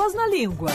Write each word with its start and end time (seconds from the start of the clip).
papas 0.00 0.14
na 0.14 0.26
língua. 0.26 0.72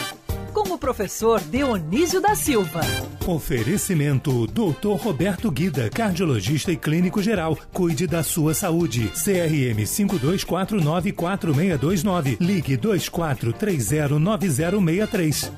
Com 0.54 0.72
o 0.72 0.78
professor 0.78 1.42
Dionísio 1.42 2.22
da 2.22 2.36
Silva. 2.36 2.82
Oferecimento 3.26 4.46
Dr. 4.46 5.02
Roberto 5.02 5.50
Guida, 5.50 5.90
cardiologista 5.90 6.72
e 6.72 6.78
clínico 6.78 7.24
geral. 7.24 7.58
Cuide 7.74 8.06
da 8.06 8.22
sua 8.22 8.54
saúde. 8.54 9.10
CRM 9.10 9.84
52494629. 9.84 12.38
Ligue 12.40 12.78
24309063. 12.78 15.52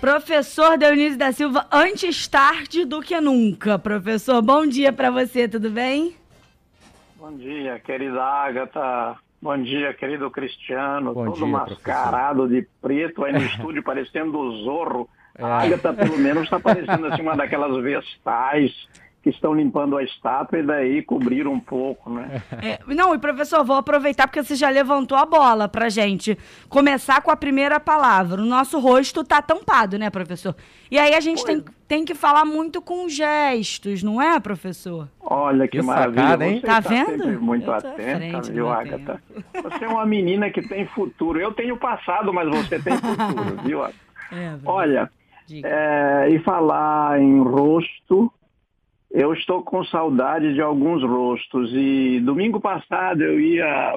Professor 0.00 0.78
Dionísio 0.78 1.18
da 1.18 1.32
Silva, 1.32 1.66
antes 1.72 2.28
tarde 2.28 2.84
do 2.84 3.02
que 3.02 3.20
nunca. 3.20 3.80
Professor, 3.80 4.40
bom 4.40 4.64
dia 4.64 4.92
para 4.92 5.10
você, 5.10 5.48
tudo 5.48 5.70
bem? 5.70 6.14
Bom 7.28 7.36
dia, 7.36 7.78
querida 7.80 8.24
Agatha. 8.24 9.18
Bom 9.42 9.58
dia, 9.58 9.92
querido 9.92 10.30
Cristiano. 10.30 11.12
Bom 11.12 11.26
todo 11.26 11.34
dia, 11.34 11.46
mascarado 11.46 12.48
de 12.48 12.66
preto 12.80 13.22
aí 13.22 13.34
no 13.34 13.44
estúdio, 13.44 13.82
parecendo 13.82 14.38
o 14.38 14.64
Zorro. 14.64 15.08
É. 15.38 15.44
A 15.44 15.58
Agatha, 15.58 15.94
pelo 15.94 16.18
menos, 16.18 16.44
está 16.44 16.58
parecendo 16.58 17.06
assim, 17.06 17.22
uma 17.22 17.36
daquelas 17.36 17.80
vestais 17.80 18.72
que 19.30 19.34
estão 19.36 19.54
limpando 19.54 19.96
a 19.96 20.02
estátua 20.02 20.58
e 20.58 20.62
daí 20.62 21.02
cobriram 21.02 21.52
um 21.52 21.60
pouco, 21.60 22.10
né? 22.10 22.42
É, 22.62 22.78
não, 22.94 23.14
e 23.14 23.18
professor, 23.18 23.64
vou 23.64 23.76
aproveitar 23.76 24.26
porque 24.26 24.42
você 24.42 24.56
já 24.56 24.68
levantou 24.70 25.16
a 25.16 25.24
bola 25.26 25.68
pra 25.68 25.88
gente 25.88 26.36
começar 26.68 27.20
com 27.22 27.30
a 27.30 27.36
primeira 27.36 27.78
palavra. 27.78 28.40
O 28.42 28.44
nosso 28.44 28.78
rosto 28.78 29.22
tá 29.22 29.40
tampado, 29.42 29.98
né, 29.98 30.10
professor? 30.10 30.54
E 30.90 30.98
aí 30.98 31.14
a 31.14 31.20
gente 31.20 31.44
tem, 31.44 31.62
tem 31.86 32.04
que 32.04 32.14
falar 32.14 32.44
muito 32.44 32.80
com 32.80 33.08
gestos, 33.08 34.02
não 34.02 34.20
é, 34.20 34.40
professor? 34.40 35.08
Olha 35.20 35.68
que, 35.68 35.78
Que 35.78 35.82
maravilha. 35.84 36.22
sacada, 36.22 36.46
hein? 36.46 36.60
Você 36.60 36.66
Tá 36.66 36.78
está 36.78 36.88
vendo? 36.90 37.40
muito 37.42 37.70
atenta, 37.70 38.40
viu, 38.50 38.68
Agatha? 38.70 39.22
Você 39.62 39.84
é 39.84 39.88
uma 39.88 40.06
menina 40.06 40.50
que 40.50 40.62
tem 40.66 40.86
futuro. 40.86 41.38
Eu 41.38 41.52
tenho 41.52 41.76
passado, 41.76 42.32
mas 42.32 42.48
você 42.48 42.78
tem 42.78 42.96
futuro, 42.96 43.56
viu? 43.64 43.82
Agatha? 43.82 43.98
É, 44.32 44.54
Olha. 44.64 45.10
É, 45.64 46.28
e 46.30 46.38
falar 46.40 47.18
em 47.20 47.40
rosto, 47.40 48.30
eu 49.10 49.32
estou 49.32 49.62
com 49.62 49.84
saudade 49.84 50.54
de 50.54 50.60
alguns 50.60 51.02
rostos. 51.02 51.70
E 51.72 52.20
domingo 52.20 52.60
passado 52.60 53.22
eu 53.22 53.40
ia 53.40 53.94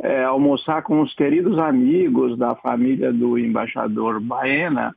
é, 0.00 0.24
almoçar 0.24 0.82
com 0.82 1.00
os 1.00 1.14
queridos 1.14 1.58
amigos 1.58 2.36
da 2.38 2.54
família 2.54 3.12
do 3.12 3.38
embaixador 3.38 4.20
Baena. 4.20 4.94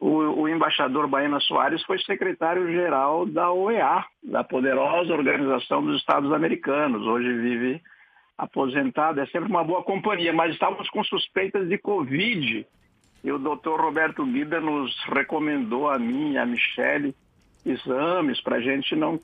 O, 0.00 0.42
o 0.42 0.48
embaixador 0.48 1.06
Baena 1.06 1.38
Soares 1.40 1.82
foi 1.84 1.98
secretário-geral 2.00 3.26
da 3.26 3.52
OEA, 3.52 4.04
da 4.22 4.42
poderosa 4.42 5.12
Organização 5.12 5.84
dos 5.84 5.98
Estados 5.98 6.32
Americanos. 6.32 7.06
Hoje 7.06 7.32
vive 7.32 7.80
aposentado, 8.36 9.20
é 9.20 9.26
sempre 9.26 9.48
uma 9.48 9.62
boa 9.62 9.82
companhia, 9.84 10.32
mas 10.32 10.52
estávamos 10.52 10.88
com 10.90 11.04
suspeitas 11.04 11.68
de 11.68 11.78
Covid. 11.78 12.66
E 13.22 13.30
o 13.30 13.38
doutor 13.38 13.80
Roberto 13.80 14.24
Guida 14.26 14.60
nos 14.60 14.92
recomendou 15.04 15.88
a 15.88 15.98
mim 15.98 16.32
e 16.32 16.38
a 16.38 16.44
Michele 16.44 17.14
exames 17.64 18.40
para 18.40 18.56
a 18.56 18.60
gente 18.60 18.94
não, 18.96 19.18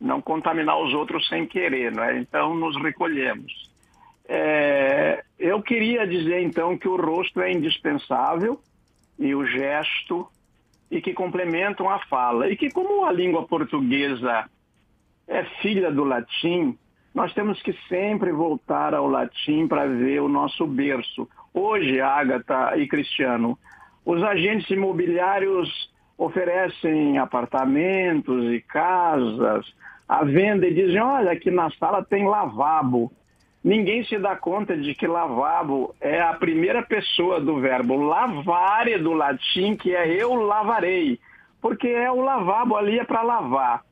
não 0.00 0.20
contaminar 0.20 0.78
os 0.80 0.92
outros 0.94 1.26
sem 1.28 1.46
querer, 1.46 1.92
não 1.92 2.04
é? 2.04 2.18
Então 2.18 2.54
nos 2.54 2.76
recolhemos. 2.82 3.70
É, 4.26 5.22
eu 5.38 5.62
queria 5.62 6.06
dizer 6.06 6.42
então 6.42 6.78
que 6.78 6.88
o 6.88 6.96
rosto 6.96 7.40
é 7.40 7.52
indispensável 7.52 8.58
e 9.18 9.34
o 9.34 9.44
gesto 9.46 10.26
e 10.90 11.00
que 11.00 11.12
complementam 11.12 11.90
a 11.90 11.98
fala 12.06 12.48
e 12.48 12.56
que 12.56 12.70
como 12.70 13.04
a 13.04 13.12
língua 13.12 13.46
portuguesa 13.46 14.48
é 15.26 15.44
filha 15.60 15.90
do 15.90 16.04
latim, 16.04 16.78
nós 17.14 17.32
temos 17.32 17.60
que 17.62 17.72
sempre 17.88 18.32
voltar 18.32 18.94
ao 18.94 19.08
latim 19.08 19.66
para 19.68 19.86
ver 19.86 20.20
o 20.20 20.28
nosso 20.28 20.66
berço. 20.66 21.28
Hoje, 21.52 22.00
Agatha 22.00 22.76
e 22.76 22.88
Cristiano, 22.88 23.58
os 24.04 24.22
agentes 24.22 24.68
imobiliários 24.70 25.92
oferecem 26.16 27.18
apartamentos 27.18 28.52
e 28.52 28.60
casas 28.60 29.66
à 30.08 30.24
venda 30.24 30.66
e 30.66 30.74
dizem: 30.74 31.00
olha, 31.00 31.32
aqui 31.32 31.50
na 31.50 31.70
sala 31.72 32.04
tem 32.04 32.26
lavabo. 32.26 33.12
Ninguém 33.62 34.04
se 34.04 34.18
dá 34.18 34.36
conta 34.36 34.76
de 34.76 34.94
que 34.94 35.06
lavabo 35.06 35.94
é 35.98 36.20
a 36.20 36.34
primeira 36.34 36.82
pessoa 36.82 37.40
do 37.40 37.58
verbo 37.60 37.96
lavare 37.96 38.98
do 38.98 39.14
latim, 39.14 39.74
que 39.74 39.94
é 39.94 40.06
eu 40.06 40.34
lavarei, 40.34 41.18
porque 41.62 41.88
é 41.88 42.10
o 42.10 42.20
lavabo 42.20 42.76
ali 42.76 42.98
é 42.98 43.04
para 43.04 43.22
lavar. 43.22 43.82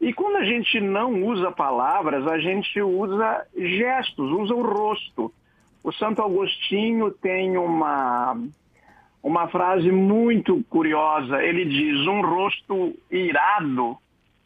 E 0.00 0.12
quando 0.12 0.38
a 0.38 0.44
gente 0.44 0.80
não 0.80 1.22
usa 1.22 1.52
palavras, 1.52 2.26
a 2.26 2.36
gente 2.40 2.82
usa 2.82 3.46
gestos, 3.56 4.28
usa 4.32 4.52
o 4.52 4.62
rosto. 4.62 5.32
O 5.84 5.92
Santo 5.92 6.20
Agostinho 6.20 7.12
tem 7.12 7.56
uma, 7.56 8.36
uma 9.22 9.48
frase 9.48 9.90
muito 9.90 10.62
curiosa. 10.64 11.42
Ele 11.42 11.64
diz: 11.64 12.06
um 12.06 12.20
rosto 12.22 12.94
irado 13.10 13.96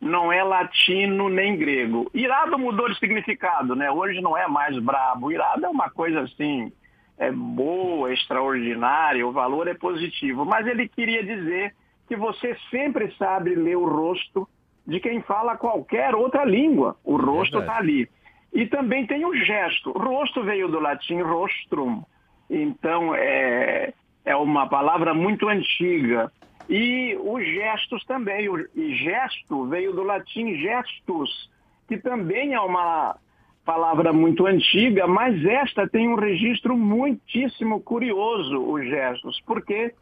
não 0.01 0.31
é 0.31 0.43
latino 0.43 1.29
nem 1.29 1.57
grego. 1.57 2.11
Irado 2.13 2.59
mudou 2.59 2.89
de 2.89 2.99
significado, 2.99 3.75
né? 3.75 3.91
Hoje 3.91 4.21
não 4.21 4.37
é 4.37 4.47
mais 4.47 4.79
brabo. 4.79 5.33
Irado 5.33 5.65
é 5.65 5.69
uma 5.69 5.89
coisa 5.89 6.21
assim, 6.21 6.71
é 7.19 7.33
boa, 7.33 8.13
extraordinária, 8.13 9.27
o 9.27 9.33
valor 9.33 9.67
é 9.69 9.75
positivo. 9.75 10.45
Mas 10.45 10.67
ele 10.67 10.89
queria 10.89 11.25
dizer 11.25 11.75
que 12.07 12.17
você 12.17 12.57
sempre 12.71 13.11
sabe 13.19 13.55
ler 13.55 13.77
o 13.77 13.89
rosto 13.89 14.47
de 14.87 15.01
quem 15.01 15.21
fala 15.23 15.57
qualquer 15.57 16.15
outra 16.15 16.45
língua. 16.45 16.97
O 17.03 17.17
rosto 17.17 17.59
está 17.59 17.79
ali. 17.79 18.09
E 18.53 18.67
também 18.67 19.07
tem 19.07 19.25
o 19.25 19.35
gesto. 19.35 19.91
Rosto 19.93 20.45
veio 20.45 20.69
do 20.69 20.79
latim 20.79 21.21
rostrum. 21.21 22.03
Então 22.49 23.15
é, 23.15 23.93
é 24.27 24.35
uma 24.35 24.69
palavra 24.69 25.15
muito 25.15 25.49
antiga. 25.49 26.31
E 26.69 27.17
os 27.23 27.45
gestos 27.47 28.05
também. 28.05 28.49
O 28.49 28.59
gesto 28.75 29.67
veio 29.67 29.93
do 29.93 30.03
latim 30.03 30.53
gestus, 30.57 31.49
que 31.87 31.97
também 31.97 32.53
é 32.53 32.61
uma 32.61 33.17
palavra 33.65 34.13
muito 34.13 34.47
antiga, 34.47 35.07
mas 35.07 35.45
esta 35.45 35.89
tem 35.89 36.09
um 36.09 36.17
registro 36.17 36.77
muitíssimo 36.77 37.81
curioso, 37.81 38.59
os 38.59 38.85
gestos, 38.85 39.41
porque 39.45 39.93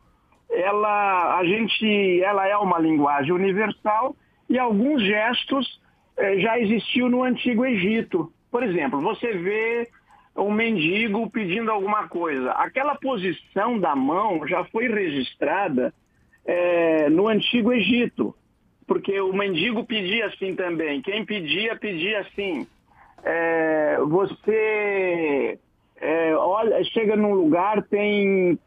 ela, 0.51 1.39
a 1.39 1.45
gente, 1.45 2.23
ela 2.23 2.47
é 2.47 2.57
uma 2.59 2.79
linguagem 2.79 3.33
universal 3.33 4.15
e 4.51 4.59
alguns 4.59 5.03
gestos 5.03 5.81
eh, 6.19 6.41
já 6.41 6.59
existiam 6.59 7.09
no 7.09 7.23
Antigo 7.23 7.65
Egito. 7.65 8.31
Por 8.51 8.63
exemplo, 8.63 9.01
você 9.01 9.33
vê 9.33 9.89
um 10.37 10.51
mendigo 10.51 11.31
pedindo 11.31 11.71
alguma 11.71 12.09
coisa. 12.09 12.51
Aquela 12.53 12.95
posição 12.97 13.79
da 13.79 13.95
mão 13.95 14.47
já 14.47 14.65
foi 14.65 14.89
registrada 14.89 15.95
eh, 16.45 17.09
no 17.11 17.29
Antigo 17.29 17.73
Egito, 17.73 18.35
porque 18.87 19.21
o 19.21 19.33
mendigo 19.33 19.85
pedia 19.85 20.27
assim 20.27 20.55
também. 20.55 21.01
Quem 21.03 21.25
pedia, 21.25 21.77
pedia 21.77 22.21
assim. 22.21 22.67
Eh, 23.23 23.99
você 24.09 25.59
eh, 25.97 26.35
olha, 26.37 26.83
chega 26.85 27.17
num 27.17 27.35
lugar, 27.35 27.83
tem 27.85 28.59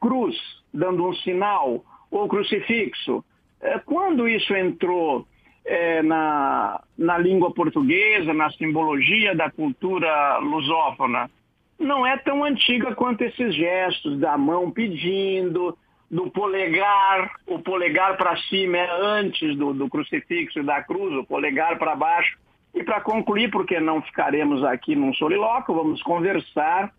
cruz 0.00 0.36
dando 0.72 1.06
um 1.06 1.14
sinal, 1.16 1.84
ou 2.10 2.28
crucifixo. 2.28 3.24
Eh, 3.60 3.78
Quando 3.84 4.28
isso 4.28 4.54
entrou 4.54 5.26
eh, 5.64 6.02
na, 6.02 6.80
na 6.96 7.18
língua 7.18 7.52
portuguesa, 7.52 8.32
na 8.32 8.50
simbologia 8.52 9.34
da 9.34 9.50
cultura 9.50 10.38
lusófona, 10.38 11.30
não 11.78 12.06
é 12.06 12.16
tão 12.16 12.42
antiga 12.42 12.94
quanto 12.94 13.22
esses 13.22 13.54
gestos 13.54 14.18
da 14.18 14.36
mão 14.38 14.70
pedindo, 14.70 15.76
do 16.10 16.30
polegar, 16.30 17.32
o 17.46 17.58
polegar 17.58 18.16
para 18.16 18.36
cima 18.48 18.78
é 18.78 18.88
antes 19.02 19.56
do, 19.56 19.74
do 19.74 19.88
crucifixo 19.88 20.60
e 20.60 20.62
da 20.62 20.82
cruz, 20.82 21.14
o 21.14 21.24
polegar 21.24 21.78
para 21.78 21.96
baixo. 21.96 22.38
E 22.74 22.84
para 22.84 23.00
concluir, 23.00 23.50
porque 23.50 23.80
não 23.80 24.02
ficaremos 24.02 24.62
aqui 24.62 24.94
num 24.94 25.12
solilóquio, 25.14 25.74
vamos 25.74 26.02
conversar 26.02 26.92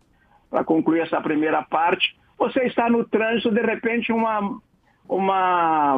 para 0.50 0.64
concluir 0.64 1.02
essa 1.02 1.22
primeira 1.22 1.62
parte. 1.64 2.16
Você 2.38 2.64
está 2.66 2.90
no 2.90 3.04
trânsito, 3.06 3.52
de 3.52 3.62
repente 3.62 4.12
uma 4.12 4.60
uma 5.10 5.98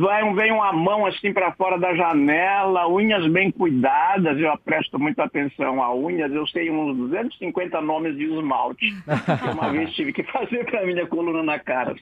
vai, 0.00 0.34
vem 0.34 0.52
uma 0.52 0.72
mão 0.72 1.04
assim 1.04 1.32
para 1.32 1.52
fora 1.52 1.78
da 1.78 1.94
janela, 1.94 2.88
unhas 2.88 3.26
bem 3.32 3.50
cuidadas, 3.50 4.38
eu 4.38 4.56
presto 4.58 4.98
muita 4.98 5.24
atenção 5.24 5.82
a 5.82 5.92
unhas, 5.92 6.32
eu 6.32 6.46
sei 6.46 6.70
uns 6.70 6.96
250 6.96 7.80
nomes 7.80 8.16
de 8.16 8.24
esmalte. 8.24 8.86
que 8.92 9.50
uma 9.50 9.70
vez 9.72 9.92
tive 9.94 10.12
que 10.12 10.22
fazer 10.24 10.64
para 10.64 10.86
minha 10.86 11.06
coluna 11.06 11.42
na 11.42 11.58
cara, 11.58 11.94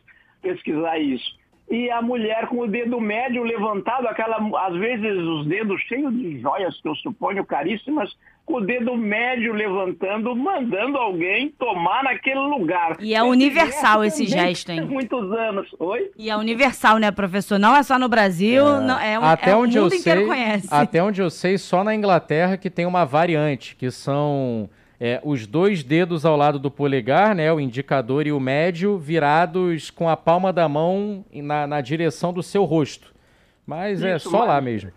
pesquisar 0.42 0.98
isso. 0.98 1.42
E 1.70 1.90
a 1.90 2.02
mulher 2.02 2.46
com 2.48 2.60
o 2.60 2.68
dedo 2.68 3.00
médio 3.00 3.42
levantado, 3.42 4.06
aquela, 4.06 4.36
às 4.66 4.76
vezes 4.76 5.16
os 5.16 5.46
dedos 5.46 5.80
cheios 5.82 6.14
de 6.14 6.38
joias, 6.40 6.78
que 6.80 6.88
eu 6.88 6.94
suponho 6.96 7.44
caríssimas, 7.44 8.14
com 8.44 8.54
o 8.54 8.60
dedo 8.60 8.96
médio 8.96 9.52
levantando, 9.52 10.34
mandando 10.36 10.98
alguém 10.98 11.50
tomar 11.58 12.04
naquele 12.04 12.40
lugar. 12.40 12.96
E 13.00 13.14
é 13.14 13.22
universal 13.22 14.04
esse 14.04 14.26
gesto, 14.26 14.70
hein? 14.70 14.82
Muitos 14.88 15.32
anos. 15.32 15.68
Oi? 15.78 16.10
E 16.16 16.28
é 16.28 16.36
universal, 16.36 16.98
né, 16.98 17.10
professor? 17.10 17.58
Não 17.58 17.74
é 17.74 17.82
só 17.82 17.98
no 17.98 18.08
Brasil, 18.08 18.64
não, 18.82 18.98
é, 19.00 19.18
um, 19.18 19.24
até 19.24 19.50
é, 19.50 19.56
onde 19.56 19.78
o 19.78 19.82
mundo 19.82 19.94
eu 19.94 19.98
inteiro 19.98 20.20
sei, 20.20 20.28
conhece. 20.28 20.68
até 20.70 21.02
onde 21.02 21.22
eu 21.22 21.30
sei, 21.30 21.56
só 21.56 21.82
na 21.82 21.94
Inglaterra 21.94 22.56
que 22.56 22.68
tem 22.68 22.84
uma 22.84 23.04
variante, 23.04 23.76
que 23.76 23.90
são 23.90 24.68
é, 25.00 25.20
os 25.24 25.46
dois 25.46 25.82
dedos 25.82 26.26
ao 26.26 26.36
lado 26.36 26.58
do 26.58 26.70
polegar, 26.70 27.34
né, 27.34 27.52
o 27.52 27.58
indicador 27.58 28.26
e 28.26 28.32
o 28.32 28.38
médio, 28.38 28.98
virados 28.98 29.90
com 29.90 30.08
a 30.08 30.16
palma 30.16 30.52
da 30.52 30.68
mão 30.68 31.24
na, 31.32 31.66
na 31.66 31.80
direção 31.80 32.32
do 32.32 32.42
seu 32.42 32.64
rosto. 32.64 33.14
Mas 33.66 34.02
é 34.02 34.16
Isso, 34.16 34.28
é 34.28 34.30
só 34.30 34.38
mas... 34.40 34.48
lá 34.48 34.60
mesmo. 34.60 34.92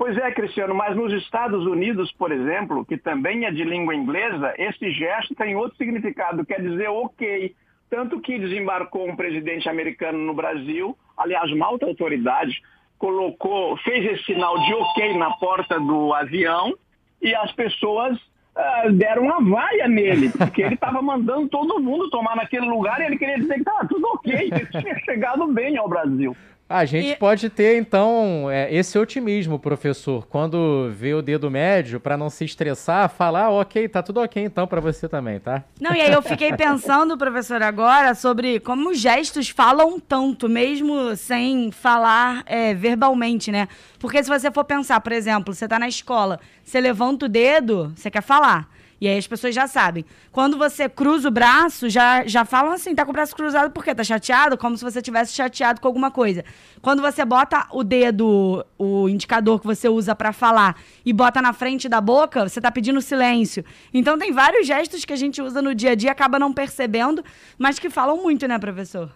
Pois 0.00 0.16
é, 0.16 0.32
Cristiano, 0.32 0.74
mas 0.74 0.96
nos 0.96 1.12
Estados 1.12 1.66
Unidos, 1.66 2.10
por 2.12 2.32
exemplo, 2.32 2.86
que 2.86 2.96
também 2.96 3.44
é 3.44 3.50
de 3.50 3.62
língua 3.62 3.94
inglesa, 3.94 4.54
esse 4.56 4.90
gesto 4.92 5.34
tem 5.34 5.54
outro 5.54 5.76
significado, 5.76 6.42
quer 6.42 6.62
dizer 6.62 6.88
ok. 6.88 7.54
Tanto 7.90 8.18
que 8.18 8.38
desembarcou 8.38 9.06
um 9.06 9.14
presidente 9.14 9.68
americano 9.68 10.16
no 10.16 10.32
Brasil, 10.32 10.96
aliás, 11.18 11.52
uma 11.52 11.66
alta 11.66 11.84
autoridade, 11.84 12.62
colocou, 12.96 13.76
fez 13.76 14.12
esse 14.12 14.24
sinal 14.24 14.58
de 14.60 14.72
ok 14.72 15.18
na 15.18 15.32
porta 15.32 15.78
do 15.78 16.14
avião 16.14 16.74
e 17.20 17.34
as 17.34 17.52
pessoas 17.52 18.16
uh, 18.16 18.90
deram 18.92 19.24
uma 19.24 19.42
vaia 19.42 19.86
nele, 19.86 20.30
porque 20.30 20.62
ele 20.62 20.76
estava 20.76 21.02
mandando 21.02 21.46
todo 21.48 21.78
mundo 21.78 22.08
tomar 22.08 22.36
naquele 22.36 22.64
lugar 22.64 23.02
e 23.02 23.04
ele 23.04 23.18
queria 23.18 23.36
dizer 23.36 23.52
que 23.52 23.60
estava 23.60 23.86
tudo 23.86 24.06
ok, 24.14 24.50
que 24.50 24.80
tinha 24.80 24.98
chegado 25.00 25.46
bem 25.48 25.76
ao 25.76 25.90
Brasil. 25.90 26.34
A 26.70 26.84
gente 26.84 27.08
e... 27.08 27.16
pode 27.16 27.50
ter, 27.50 27.78
então, 27.78 28.48
é, 28.48 28.72
esse 28.72 28.96
otimismo, 28.96 29.58
professor, 29.58 30.24
quando 30.28 30.88
vê 30.92 31.12
o 31.12 31.20
dedo 31.20 31.50
médio, 31.50 31.98
para 31.98 32.16
não 32.16 32.30
se 32.30 32.44
estressar, 32.44 33.08
falar, 33.08 33.46
ah, 33.46 33.50
ok, 33.50 33.88
tá 33.88 34.00
tudo 34.04 34.20
ok 34.20 34.40
então 34.44 34.68
para 34.68 34.80
você 34.80 35.08
também, 35.08 35.40
tá? 35.40 35.64
Não, 35.80 35.92
e 35.92 36.00
aí 36.00 36.12
eu 36.12 36.22
fiquei 36.22 36.52
pensando, 36.54 37.18
professor, 37.18 37.60
agora, 37.60 38.14
sobre 38.14 38.60
como 38.60 38.90
os 38.90 39.00
gestos 39.00 39.48
falam 39.48 39.98
tanto, 39.98 40.48
mesmo 40.48 41.16
sem 41.16 41.72
falar 41.72 42.44
é, 42.46 42.72
verbalmente, 42.72 43.50
né? 43.50 43.66
Porque 43.98 44.22
se 44.22 44.28
você 44.28 44.48
for 44.48 44.62
pensar, 44.62 45.00
por 45.00 45.10
exemplo, 45.10 45.52
você 45.52 45.66
tá 45.66 45.76
na 45.76 45.88
escola, 45.88 46.38
você 46.62 46.80
levanta 46.80 47.26
o 47.26 47.28
dedo, 47.28 47.92
você 47.96 48.08
quer 48.12 48.22
falar. 48.22 48.68
E 49.00 49.08
aí 49.08 49.16
as 49.16 49.26
pessoas 49.26 49.54
já 49.54 49.66
sabem. 49.66 50.04
Quando 50.30 50.58
você 50.58 50.88
cruza 50.88 51.28
o 51.28 51.30
braço, 51.30 51.88
já, 51.88 52.26
já 52.26 52.44
falam 52.44 52.72
assim, 52.72 52.94
tá 52.94 53.04
com 53.04 53.10
o 53.10 53.14
braço 53.14 53.34
cruzado 53.34 53.70
por 53.70 53.82
quê? 53.82 53.94
Tá 53.94 54.04
chateado? 54.04 54.58
Como 54.58 54.76
se 54.76 54.84
você 54.84 55.00
tivesse 55.00 55.32
chateado 55.32 55.80
com 55.80 55.88
alguma 55.88 56.10
coisa. 56.10 56.44
Quando 56.82 57.00
você 57.00 57.24
bota 57.24 57.66
o 57.72 57.82
dedo, 57.82 58.64
o 58.78 59.08
indicador 59.08 59.58
que 59.58 59.66
você 59.66 59.88
usa 59.88 60.14
para 60.14 60.32
falar, 60.32 60.76
e 61.04 61.12
bota 61.12 61.40
na 61.40 61.52
frente 61.52 61.88
da 61.88 62.00
boca, 62.00 62.46
você 62.46 62.60
tá 62.60 62.70
pedindo 62.70 63.00
silêncio. 63.00 63.64
Então 63.92 64.18
tem 64.18 64.32
vários 64.32 64.66
gestos 64.66 65.04
que 65.04 65.12
a 65.12 65.16
gente 65.16 65.40
usa 65.40 65.62
no 65.62 65.74
dia 65.74 65.92
a 65.92 65.94
dia, 65.94 66.12
acaba 66.12 66.38
não 66.38 66.52
percebendo, 66.52 67.24
mas 67.58 67.78
que 67.78 67.88
falam 67.88 68.22
muito, 68.22 68.46
né, 68.46 68.58
professor? 68.58 69.10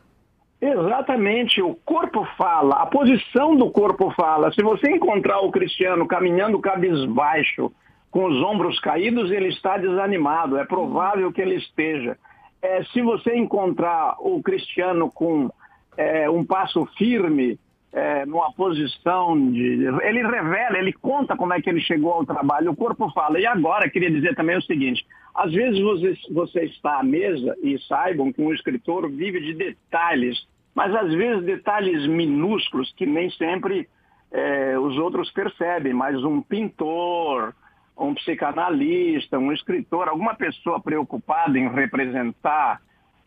Exatamente, 0.61 1.61
o 1.61 1.75
corpo 1.85 2.27
fala, 2.39 2.77
a 2.77 2.87
posição 2.87 3.55
do 3.55 3.71
corpo 3.71 4.11
fala. 4.17 4.51
Se 4.53 4.63
você 4.63 4.91
encontrar 4.91 5.41
o 5.41 5.51
cristiano 5.51 6.07
caminhando 6.07 6.59
cabisbaixo, 6.59 7.71
com 8.15 8.27
os 8.27 8.41
ombros 8.45 8.79
caídos, 8.79 9.33
ele 9.33 9.49
está 9.49 9.77
desanimado. 9.77 10.57
É 10.57 10.65
provável 10.65 11.33
que 11.33 11.43
ele 11.43 11.57
esteja. 11.57 12.17
É, 12.63 12.85
se 12.85 13.03
você 13.03 13.35
encontrar 13.35 14.15
o 14.21 14.41
cristiano 14.41 15.11
com 15.11 15.51
é, 15.97 16.31
um 16.31 16.45
passo 16.45 16.87
firme, 16.97 17.59
é, 17.93 18.25
numa 18.25 18.53
posição 18.53 19.51
de. 19.51 19.85
Ele 20.05 20.23
revela, 20.23 20.79
ele 20.79 20.93
conta 20.93 21.37
como 21.37 21.55
é 21.55 21.61
que 21.61 21.69
ele 21.69 21.81
chegou 21.81 22.13
ao 22.13 22.25
trabalho, 22.25 22.71
o 22.71 22.77
corpo 22.77 23.11
fala. 23.11 23.41
E 23.41 23.47
agora, 23.47 23.91
queria 23.91 24.13
dizer 24.13 24.37
também 24.37 24.59
o 24.59 24.63
seguinte: 24.63 25.05
às 25.35 25.53
vezes 25.53 25.83
você, 25.83 26.17
você 26.31 26.67
está 26.67 27.01
à 27.01 27.03
mesa 27.03 27.57
e 27.65 27.77
saibam 27.81 28.33
que 28.33 28.41
um 28.41 28.55
escritor 28.55 29.11
vive 29.11 29.41
de 29.41 29.55
detalhes, 29.55 30.47
mas 30.73 30.95
às 30.95 31.13
vezes 31.13 31.45
detalhes 31.45 32.07
minúsculos 32.07 32.95
que 32.97 33.07
nem 33.07 33.29
sempre 33.31 33.89
é, 34.31 34.79
os 34.79 34.97
outros 34.99 35.33
percebem, 35.33 35.93
mas 35.93 36.23
um 36.23 36.41
pintor, 36.41 37.53
um 37.96 38.14
psicanalista, 38.14 39.38
um 39.38 39.52
escritor, 39.52 40.08
alguma 40.08 40.35
pessoa 40.35 40.81
preocupada 40.81 41.58
em 41.58 41.69
representar 41.69 42.81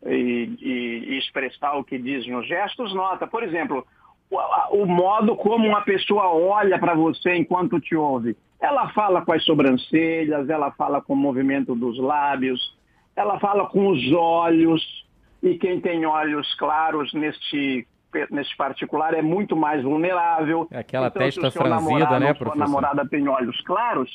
e, 0.05 0.49
e, 0.61 1.17
expressar 1.17 1.73
o 1.75 1.83
que 1.83 1.97
diz 1.97 2.27
nos 2.27 2.47
gestos, 2.47 2.93
nota, 2.93 3.25
por 3.25 3.43
exemplo, 3.43 3.85
o, 4.29 4.83
o 4.83 4.85
modo 4.85 5.35
como 5.35 5.67
uma 5.67 5.81
pessoa 5.81 6.27
olha 6.27 6.77
para 6.77 6.93
você 6.93 7.35
enquanto 7.35 7.79
te 7.79 7.95
ouve. 7.95 8.35
Ela 8.59 8.89
fala 8.89 9.23
com 9.23 9.31
as 9.31 9.43
sobrancelhas, 9.43 10.49
ela 10.49 10.71
fala 10.71 11.01
com 11.01 11.13
o 11.13 11.17
movimento 11.17 11.75
dos 11.75 11.97
lábios, 11.99 12.75
ela 13.15 13.39
fala 13.39 13.67
com 13.67 13.87
os 13.87 14.11
olhos, 14.11 15.05
e 15.41 15.57
quem 15.57 15.79
tem 15.79 16.05
olhos 16.05 16.53
claros 16.55 17.13
neste 17.13 17.87
nesse 18.31 18.55
particular 18.55 19.13
é 19.13 19.21
muito 19.21 19.55
mais 19.55 19.83
vulnerável. 19.83 20.67
É 20.71 20.79
aquela 20.79 21.07
então, 21.07 21.21
testa 21.21 21.51
franzida, 21.51 22.19
né, 22.19 22.33
professor? 22.33 22.55
Se 22.55 22.63
a 22.63 22.65
namorada 22.65 23.07
tem 23.07 23.27
olhos 23.27 23.59
claros, 23.61 24.09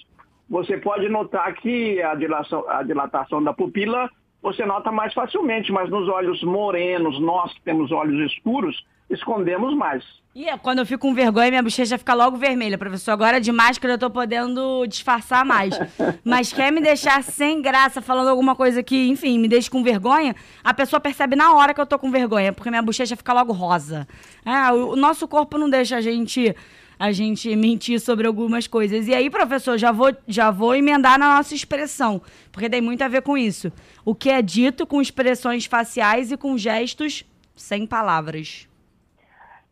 você 0.52 0.76
pode 0.76 1.08
notar 1.08 1.54
que 1.54 2.02
a 2.02 2.14
dilatação, 2.14 2.69
a 2.69 2.82
dilatação 2.82 3.43
da 3.43 3.54
pupila 3.54 4.10
você 4.43 4.66
nota 4.66 4.90
mais 4.90 5.14
facilmente, 5.14 5.70
mas 5.70 5.88
nos 5.88 6.08
olhos 6.08 6.43
morenos, 6.43 7.19
nós 7.20 7.54
que 7.54 7.62
temos 7.62 7.93
olhos 7.93 8.31
escuros, 8.31 8.84
escondemos 9.08 9.75
mais. 9.75 10.04
E 10.34 10.49
é, 10.49 10.58
quando 10.58 10.81
eu 10.81 10.87
fico 10.87 11.06
com 11.06 11.14
vergonha, 11.14 11.50
minha 11.50 11.62
bochecha 11.62 11.96
fica 11.96 12.12
logo 12.12 12.37
vermelha, 12.37 12.76
professor. 12.76 13.12
Agora 13.12 13.40
de 13.40 13.52
máscara 13.52 13.94
eu 13.94 13.99
tô 13.99 14.10
podendo 14.10 14.84
disfarçar 14.87 15.44
mais. 15.44 15.78
Mas 16.25 16.52
quer 16.52 16.72
me 16.72 16.81
deixar 16.81 17.22
sem 17.22 17.62
graça 17.62 18.02
falando 18.02 18.28
alguma 18.28 18.56
coisa 18.56 18.82
que, 18.82 19.08
enfim, 19.08 19.38
me 19.38 19.46
deixe 19.46 19.70
com 19.70 19.82
vergonha, 19.82 20.34
a 20.64 20.75
pessoa 20.75 20.99
percebe 20.99 21.37
na 21.37 21.54
hora 21.54 21.72
que 21.72 21.81
eu 21.81 21.87
tô 21.87 21.99
com 21.99 22.10
vergonha, 22.10 22.52
porque 22.52 22.69
minha 22.69 22.82
bochecha 22.82 23.16
fica 23.16 23.32
logo 23.32 23.52
rosa. 23.52 24.08
É, 24.44 24.72
o, 24.72 24.93
o 24.93 24.96
nosso 24.96 25.28
corpo 25.28 25.56
não 25.56 25.70
deixa 25.70 25.96
a 25.96 26.00
gente 26.00 26.54
a 27.02 27.10
gente 27.10 27.56
mentir 27.56 27.99
sobre 27.99 28.28
algumas 28.28 28.69
coisas. 28.69 29.08
E 29.08 29.14
aí, 29.14 29.28
professor, 29.28 29.76
já 29.76 29.90
vou, 29.90 30.14
já 30.28 30.52
vou 30.52 30.72
emendar 30.72 31.19
na 31.19 31.34
nossa 31.34 31.52
expressão, 31.52 32.22
porque 32.52 32.70
tem 32.70 32.81
muito 32.81 33.02
a 33.02 33.08
ver 33.08 33.22
com 33.22 33.37
isso. 33.37 33.72
O 34.04 34.14
que 34.14 34.31
é 34.31 34.40
dito 34.40 34.87
com 34.87 35.02
expressões 35.02 35.66
faciais 35.66 36.31
e 36.31 36.37
com 36.37 36.56
gestos 36.56 37.25
sem 37.56 37.88
palavras. 37.88 38.69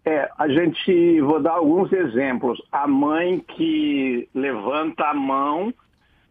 É, 0.04 0.28
a 0.36 0.48
gente, 0.48 1.20
vou 1.20 1.40
dar 1.40 1.52
alguns 1.52 1.92
exemplos. 1.92 2.60
A 2.72 2.88
mãe 2.88 3.38
que 3.38 4.28
levanta 4.34 5.04
a 5.04 5.14
mão 5.14 5.72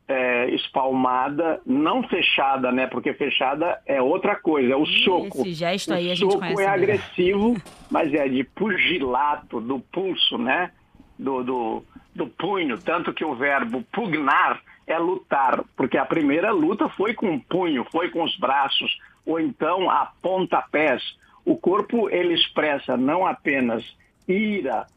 é, 0.05 0.49
espalmada, 0.49 1.61
não 1.65 2.03
fechada, 2.09 2.73
né? 2.73 2.87
Porque 2.87 3.13
fechada 3.13 3.79
é 3.85 4.01
outra 4.01 4.35
coisa, 4.35 4.73
é 4.73 4.75
o 4.75 4.85
soco. 4.85 5.43
Esse 5.43 5.53
gesto 5.53 5.93
aí 5.93 6.09
o 6.09 6.11
a 6.11 6.15
gente 6.15 6.33
soco 6.33 6.39
conhece. 6.39 6.61
é 6.61 6.67
agressivo, 6.67 7.55
mas 7.89 8.13
é 8.13 8.27
de 8.27 8.43
pugilato, 8.43 9.61
do 9.61 9.79
pulso, 9.79 10.37
né? 10.37 10.71
Do, 11.19 11.43
do, 11.43 11.83
do 12.15 12.27
punho, 12.27 12.79
tanto 12.79 13.13
que 13.13 13.25
o 13.25 13.35
verbo 13.35 13.83
pugnar 13.91 14.61
é 14.87 14.97
lutar, 14.97 15.63
porque 15.75 15.97
a 15.97 16.05
primeira 16.05 16.51
luta 16.51 16.87
foi 16.89 17.13
com 17.13 17.35
o 17.35 17.41
punho, 17.41 17.85
foi 17.91 18.09
com 18.09 18.23
os 18.23 18.35
braços, 18.37 18.97
ou 19.25 19.39
então 19.39 19.89
a 19.89 20.11
pontapés. 20.21 21.03
O 21.45 21.57
corpo 21.57 22.09
ele 22.09 22.33
expressa 22.33 22.95
não 22.95 23.27
apenas 23.27 23.83
ira, 24.27 24.87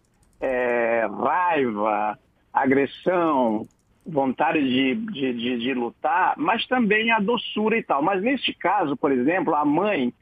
é, 0.41 1.07
raiva, 1.07 2.19
agressão, 2.53 3.67
vontade 4.07 4.61
de, 4.61 4.95
de, 4.95 5.33
de, 5.35 5.59
de, 5.59 5.75
lutar, 5.75 6.35
mas 6.37 6.67
também 6.67 7.11
a 7.11 7.19
doçura 7.19 7.77
e 7.77 7.83
tal. 7.83 8.03
Mas 8.03 8.23
neste 8.23 8.53
caso, 8.55 8.97
por 8.97 9.13
exemplo, 9.13 9.55
a 9.55 9.65
mãe 9.65 10.13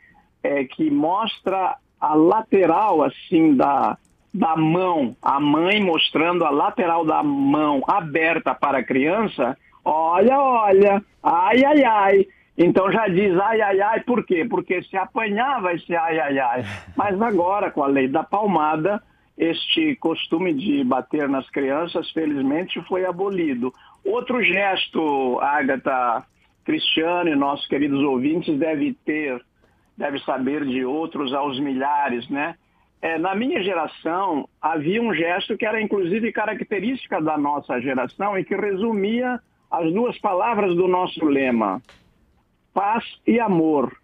é, 0.43 0.65
que 0.65 0.91
mostra 0.91 1.77
a 2.01 2.15
lateral 2.15 3.03
assim 3.03 3.55
da, 3.55 3.97
da 4.33 4.57
mão, 4.57 5.17
a 5.21 5.41
mãe 5.41 5.83
mostrando 5.83 6.45
a 6.45 6.51
lateral 6.51 7.05
da 7.05 7.23
mão 7.23 7.83
aberta 7.87 8.55
para 8.55 8.79
a 8.79 8.85
criança, 8.85 9.57
olha, 9.85 10.39
olha, 10.39 11.03
ai, 11.23 11.65
ai, 11.65 11.85
ai. 11.85 12.27
Então 12.57 12.93
já 12.93 13.09
diz 13.09 13.39
ai, 13.39 13.61
ai, 13.61 13.81
ai, 13.81 14.01
por 14.01 14.25
quê? 14.25 14.47
Porque 14.49 14.83
se 14.83 14.97
apanhar 14.97 15.61
vai 15.61 15.79
ser 15.79 15.97
ai, 15.97 16.19
ai, 16.21 16.39
ai. 16.39 16.65
Mas 16.97 17.21
agora, 17.21 17.71
com 17.71 17.83
a 17.83 17.87
lei 17.87 18.07
da 18.07 18.23
palmada, 18.23 19.03
este 19.37 19.97
costume 19.97 20.53
de 20.53 20.85
bater 20.85 21.29
nas 21.29 21.49
crianças, 21.49 22.11
felizmente, 22.11 22.81
foi 22.83 23.07
abolido. 23.07 23.73
Outro 24.05 24.43
gesto, 24.43 25.39
Agatha 25.41 26.25
Cristiano 26.65 27.31
e 27.31 27.35
nossos 27.35 27.67
queridos 27.67 28.03
ouvintes 28.03 28.59
deve 28.59 28.93
ter, 29.05 29.43
deve 29.97 30.19
saber 30.21 30.65
de 30.67 30.85
outros 30.85 31.33
aos 31.33 31.59
milhares, 31.59 32.29
né? 32.29 32.55
É, 33.03 33.19
na 33.19 33.35
minha 33.35 33.63
geração, 33.63 34.49
havia 34.61 35.01
um 35.01 35.15
gesto 35.15 35.57
que 35.57 35.65
era 35.65 35.81
inclusive 35.81 36.33
característica 36.33 37.21
da 37.21 37.39
nossa 37.39 37.81
geração 37.81 38.39
e 38.39 38.45
que 38.45 38.55
resumia 38.55 39.41
as 39.71 39.91
duas 39.93 40.19
palavras 40.19 40.75
do 40.77 40.87
nosso 40.87 41.25
lema: 41.25 41.81
paz 42.75 43.05
e 43.27 43.41
amor. 43.41 44.00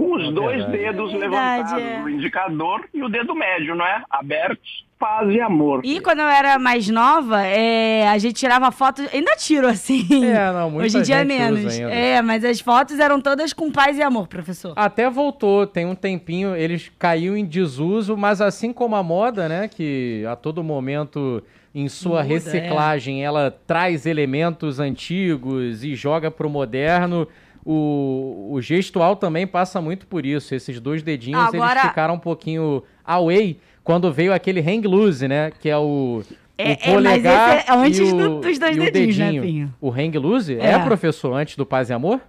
Com 0.00 0.14
os 0.16 0.28
É 0.28 0.32
dois 0.32 0.56
verdade. 0.64 0.78
dedos 0.78 1.12
Verdade, 1.12 1.74
levantados, 1.74 1.84
é. 1.84 2.02
o 2.02 2.08
indicador 2.08 2.88
e 2.94 3.02
o 3.02 3.08
dedo 3.10 3.34
médio, 3.34 3.74
não 3.74 3.84
é? 3.84 4.02
Abertos, 4.08 4.86
paz 4.98 5.28
e 5.30 5.38
amor. 5.38 5.82
E 5.84 6.00
quando 6.00 6.20
eu 6.20 6.28
era 6.28 6.58
mais 6.58 6.88
nova, 6.88 7.42
é, 7.42 8.08
a 8.08 8.16
gente 8.16 8.34
tirava 8.34 8.70
foto, 8.70 9.02
ainda 9.12 9.36
tiro 9.36 9.66
assim. 9.66 10.06
É, 10.24 10.52
não, 10.52 10.70
muita 10.70 10.86
Hoje 10.86 10.98
em 10.98 11.02
dia 11.02 11.18
gente 11.18 11.28
menos. 11.28 11.78
É, 11.78 12.22
mas 12.22 12.44
as 12.46 12.60
fotos 12.60 12.98
eram 12.98 13.20
todas 13.20 13.52
com 13.52 13.70
paz 13.70 13.98
e 13.98 14.02
amor, 14.02 14.26
professor. 14.26 14.72
Até 14.74 15.10
voltou, 15.10 15.66
tem 15.66 15.84
um 15.84 15.94
tempinho, 15.94 16.56
eles 16.56 16.90
caiu 16.98 17.36
em 17.36 17.44
desuso, 17.44 18.16
mas 18.16 18.40
assim 18.40 18.72
como 18.72 18.96
a 18.96 19.02
moda, 19.02 19.48
né, 19.50 19.68
que 19.68 20.24
a 20.26 20.34
todo 20.34 20.64
momento 20.64 21.42
em 21.74 21.88
sua 21.88 22.22
Muda, 22.22 22.34
reciclagem 22.34 23.22
ela 23.22 23.54
traz 23.66 24.06
elementos 24.06 24.80
antigos 24.80 25.84
e 25.84 25.94
joga 25.94 26.30
pro 26.30 26.48
moderno, 26.48 27.28
o, 27.64 28.50
o 28.52 28.60
gestual 28.60 29.16
também 29.16 29.46
passa 29.46 29.80
muito 29.80 30.06
por 30.06 30.24
isso. 30.26 30.54
Esses 30.54 30.80
dois 30.80 31.02
dedinhos 31.02 31.42
Agora- 31.54 31.72
eles 31.80 31.88
ficaram 31.88 32.14
um 32.14 32.18
pouquinho 32.18 32.82
away 33.04 33.58
quando 33.84 34.12
veio 34.12 34.32
aquele 34.32 34.60
hang 34.60 34.86
loose, 34.86 35.26
né, 35.26 35.50
que 35.60 35.68
é 35.68 35.76
o 35.76 36.22
É- 36.58 36.64
o 36.64 36.66
é, 36.66 36.76
mas 36.76 36.94
polegar 36.94 37.58
esse 37.58 37.70
é 37.70 37.74
antes 37.74 37.98
e 37.98 38.10
do- 38.16 38.36
o, 38.36 38.40
dos 38.40 38.58
dois 38.58 38.76
e 38.76 38.80
o 38.80 38.82
dedinhos, 38.84 39.18
né, 39.18 39.24
dedinho. 39.26 39.42
Pinho? 39.42 39.74
O 39.80 39.90
hang 39.90 40.18
loose 40.18 40.56
é. 40.58 40.72
É. 40.72 40.78
professor 40.78 41.32
antes 41.34 41.56
do 41.56 41.64
paz 41.66 41.90
e 41.90 41.92
amor? 41.92 42.20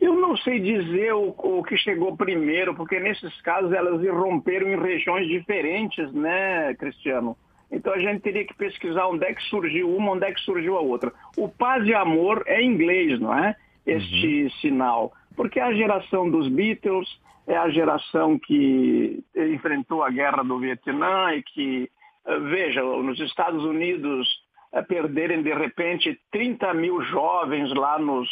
Eu 0.00 0.14
não 0.14 0.36
sei 0.36 0.60
dizer 0.60 1.12
o, 1.12 1.34
o 1.36 1.62
que 1.64 1.76
chegou 1.76 2.16
primeiro, 2.16 2.72
porque 2.74 3.00
nesses 3.00 3.40
casos 3.42 3.72
elas 3.72 4.00
irromperam 4.02 4.68
em 4.72 4.80
regiões 4.80 5.26
diferentes, 5.26 6.12
né, 6.12 6.72
Cristiano? 6.78 7.36
Então 7.70 7.92
a 7.92 7.98
gente 7.98 8.20
teria 8.20 8.46
que 8.46 8.54
pesquisar 8.54 9.06
onde 9.08 9.24
é 9.26 9.34
que 9.34 9.42
surgiu 9.42 9.94
uma, 9.94 10.12
onde 10.12 10.24
é 10.24 10.32
que 10.32 10.40
surgiu 10.40 10.76
a 10.78 10.80
outra. 10.80 11.12
O 11.36 11.48
paz 11.48 11.84
e 11.86 11.92
amor 11.92 12.44
é 12.46 12.62
inglês, 12.62 13.18
não 13.20 13.36
é? 13.36 13.56
Este 13.90 14.50
sinal. 14.60 15.12
Porque 15.36 15.60
a 15.60 15.72
geração 15.72 16.30
dos 16.30 16.48
Beatles 16.48 17.08
é 17.46 17.56
a 17.56 17.70
geração 17.70 18.38
que 18.38 19.22
enfrentou 19.34 20.02
a 20.02 20.10
guerra 20.10 20.42
do 20.42 20.58
Vietnã 20.58 21.32
e 21.34 21.42
que, 21.42 21.90
eh, 22.26 22.38
veja, 22.40 22.82
nos 22.82 23.18
Estados 23.20 23.64
Unidos 23.64 24.28
eh, 24.72 24.82
perderem 24.82 25.42
de 25.42 25.54
repente 25.54 26.20
30 26.30 26.74
mil 26.74 27.00
jovens 27.04 27.72
lá 27.72 27.98
nos, 27.98 28.28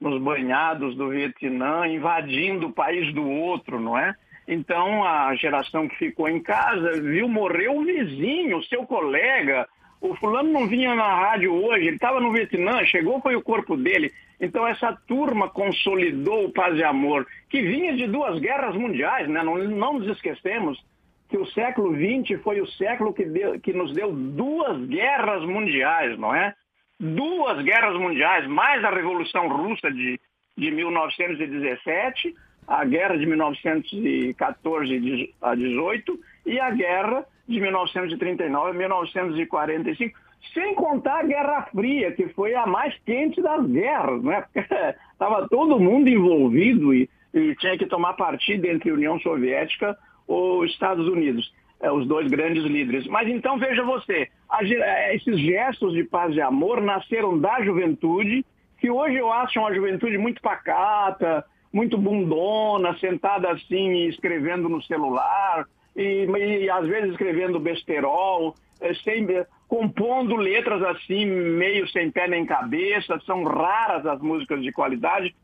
nos 0.00 0.22
banhados 0.22 0.94
do 0.96 1.08
Vietnã, 1.08 1.88
invadindo 1.88 2.68
o 2.68 2.72
país 2.72 3.12
do 3.12 3.28
outro, 3.28 3.80
não 3.80 3.98
é? 3.98 4.14
Então 4.46 5.04
a 5.04 5.34
geração 5.34 5.88
que 5.88 5.96
ficou 5.96 6.28
em 6.28 6.40
casa 6.40 7.00
viu 7.00 7.28
morrer 7.28 7.68
o 7.68 7.84
vizinho, 7.84 8.58
o 8.58 8.64
seu 8.64 8.86
colega. 8.86 9.68
O 10.02 10.14
fulano 10.16 10.50
não 10.52 10.66
vinha 10.66 10.94
na 10.96 11.14
rádio 11.14 11.54
hoje, 11.54 11.86
ele 11.86 11.94
estava 11.96 12.18
no 12.20 12.32
Vietnã, 12.32 12.84
chegou, 12.84 13.20
foi 13.20 13.36
o 13.36 13.42
corpo 13.42 13.76
dele. 13.76 14.12
Então 14.40 14.66
essa 14.66 14.92
turma 15.06 15.48
consolidou 15.48 16.46
o 16.46 16.52
paz 16.52 16.76
e 16.76 16.82
amor, 16.82 17.24
que 17.48 17.62
vinha 17.62 17.92
de 17.94 18.08
duas 18.08 18.40
guerras 18.40 18.74
mundiais, 18.74 19.28
né? 19.28 19.44
não, 19.44 19.56
não 19.56 20.00
nos 20.00 20.08
esquecemos 20.08 20.84
que 21.28 21.38
o 21.38 21.46
século 21.46 21.94
XX 21.94 22.42
foi 22.42 22.60
o 22.60 22.66
século 22.66 23.14
que, 23.14 23.24
deu- 23.24 23.60
que 23.60 23.72
nos 23.72 23.92
deu 23.94 24.12
duas 24.12 24.84
guerras 24.86 25.44
mundiais, 25.44 26.18
não 26.18 26.34
é? 26.34 26.52
Duas 27.00 27.62
guerras 27.62 27.96
mundiais, 27.96 28.46
mais 28.48 28.84
a 28.84 28.90
Revolução 28.90 29.46
Russa 29.48 29.88
de, 29.90 30.20
de 30.58 30.70
1917, 30.72 32.34
a 32.68 32.84
guerra 32.84 33.16
de 33.16 33.24
1914 33.26 35.34
a 35.40 35.54
18 35.54 36.20
e 36.46 36.60
a 36.60 36.70
guerra 36.70 37.24
de 37.52 37.60
1939 37.60 38.70
a 38.70 38.74
1945, 38.74 40.18
sem 40.52 40.74
contar 40.74 41.20
a 41.20 41.22
Guerra 41.22 41.62
Fria, 41.72 42.12
que 42.12 42.28
foi 42.28 42.54
a 42.54 42.66
mais 42.66 42.94
quente 43.04 43.40
das 43.40 43.64
guerras, 43.66 44.22
né? 44.22 44.44
Estava 45.12 45.48
todo 45.48 45.78
mundo 45.78 46.08
envolvido 46.08 46.92
e, 46.92 47.08
e 47.32 47.54
tinha 47.56 47.78
que 47.78 47.86
tomar 47.86 48.14
partido 48.14 48.66
entre 48.66 48.90
a 48.90 48.94
União 48.94 49.18
Soviética 49.20 49.96
ou 50.26 50.64
Estados 50.64 51.06
Unidos, 51.06 51.52
é, 51.80 51.90
os 51.92 52.06
dois 52.06 52.28
grandes 52.28 52.64
líderes. 52.64 53.06
Mas 53.06 53.28
então 53.28 53.58
veja 53.58 53.84
você, 53.84 54.28
eh, 54.60 55.16
esses 55.16 55.38
gestos 55.38 55.92
de 55.92 56.04
paz 56.04 56.34
e 56.34 56.40
amor 56.40 56.80
nasceram 56.80 57.38
da 57.38 57.62
juventude, 57.62 58.44
que 58.78 58.90
hoje 58.90 59.16
eu 59.16 59.30
acho 59.32 59.60
uma 59.60 59.74
juventude 59.74 60.18
muito 60.18 60.42
pacata, 60.42 61.44
muito 61.72 61.96
bundona, 61.96 62.96
sentada 62.98 63.50
assim 63.50 63.92
e 63.92 64.08
escrevendo 64.08 64.68
no 64.68 64.82
celular, 64.82 65.66
e, 65.96 66.26
e 66.26 66.70
às 66.70 66.86
vezes 66.86 67.10
escrevendo 67.10 67.60
besterol, 67.60 68.54
eh, 68.80 68.94
sem, 69.04 69.26
compondo 69.68 70.36
letras 70.36 70.82
assim, 70.82 71.24
meio 71.24 71.88
sem 71.88 72.10
pé 72.10 72.28
nem 72.28 72.44
cabeça, 72.44 73.20
são 73.26 73.44
raras 73.44 74.04
as 74.06 74.20
músicas 74.20 74.62
de 74.62 74.72
qualidade. 74.72 75.34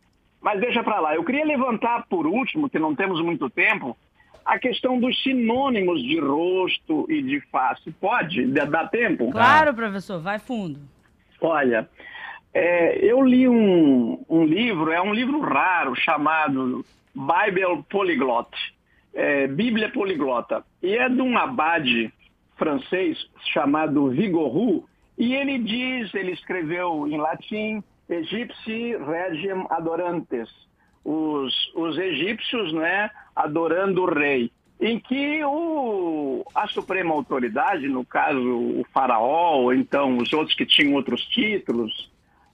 Mas 0.41 0.61
deixa 0.61 0.83
para 0.83 1.01
lá. 1.01 1.15
Eu 1.15 1.25
queria 1.25 1.45
levantar 1.45 2.07
por 2.09 2.27
último, 2.27 2.71
que 2.71 2.79
não 2.79 2.95
temos 2.95 3.21
muito 3.21 3.51
tempo, 3.51 3.97
a 4.45 4.59
questão 4.59 4.99
dos 4.99 5.21
sinônimos 5.23 6.03
de 6.03 6.19
rosto 6.21 7.07
e 7.11 7.23
de 7.23 7.41
face. 7.51 7.91
Pode? 7.93 8.47
Dá 8.47 8.65
dá 8.65 8.87
tempo? 8.87 9.31
Claro, 9.31 9.75
professor, 9.75 10.21
vai 10.21 10.39
fundo. 10.39 10.81
Olha, 11.41 11.89
é, 12.55 12.99
eu 13.05 13.23
li 13.23 13.49
um, 13.49 14.25
um 14.29 14.45
livro, 14.45 14.91
é 14.91 15.01
um 15.01 15.13
livro 15.13 15.41
raro, 15.41 15.95
chamado 15.95 16.85
Bible 17.15 17.85
Polyglot, 17.91 18.51
é, 19.15 19.47
Bíblia 19.47 19.91
Poliglota. 19.91 20.65
E 20.83 20.97
é 20.97 21.09
de 21.09 21.21
um 21.21 21.37
abade 21.37 22.13
francês 22.57 23.19
chamado 23.53 24.11
Vigorou, 24.11 24.87
e 25.17 25.35
ele 25.35 25.59
diz, 25.59 26.15
ele 26.15 26.33
escreveu 26.33 27.07
em 27.09 27.17
latim, 27.17 27.83
Egypti 28.09 28.97
Regem 28.97 29.67
Adorantes, 29.71 30.49
os, 31.05 31.55
os 31.75 31.99
egípcios 31.99 32.73
né, 32.73 33.11
adorando 33.35 34.03
o 34.03 34.13
rei, 34.13 34.51
em 34.81 34.99
que 34.99 35.45
o, 35.45 36.45
a 36.55 36.67
suprema 36.69 37.15
autoridade, 37.15 37.89
no 37.89 38.05
caso 38.05 38.39
o 38.39 38.85
faraó, 38.93 39.57
ou 39.57 39.75
então 39.75 40.19
os 40.19 40.33
outros 40.33 40.57
que 40.57 40.65
tinham 40.65 40.95
outros 40.95 41.25
títulos, 41.27 42.11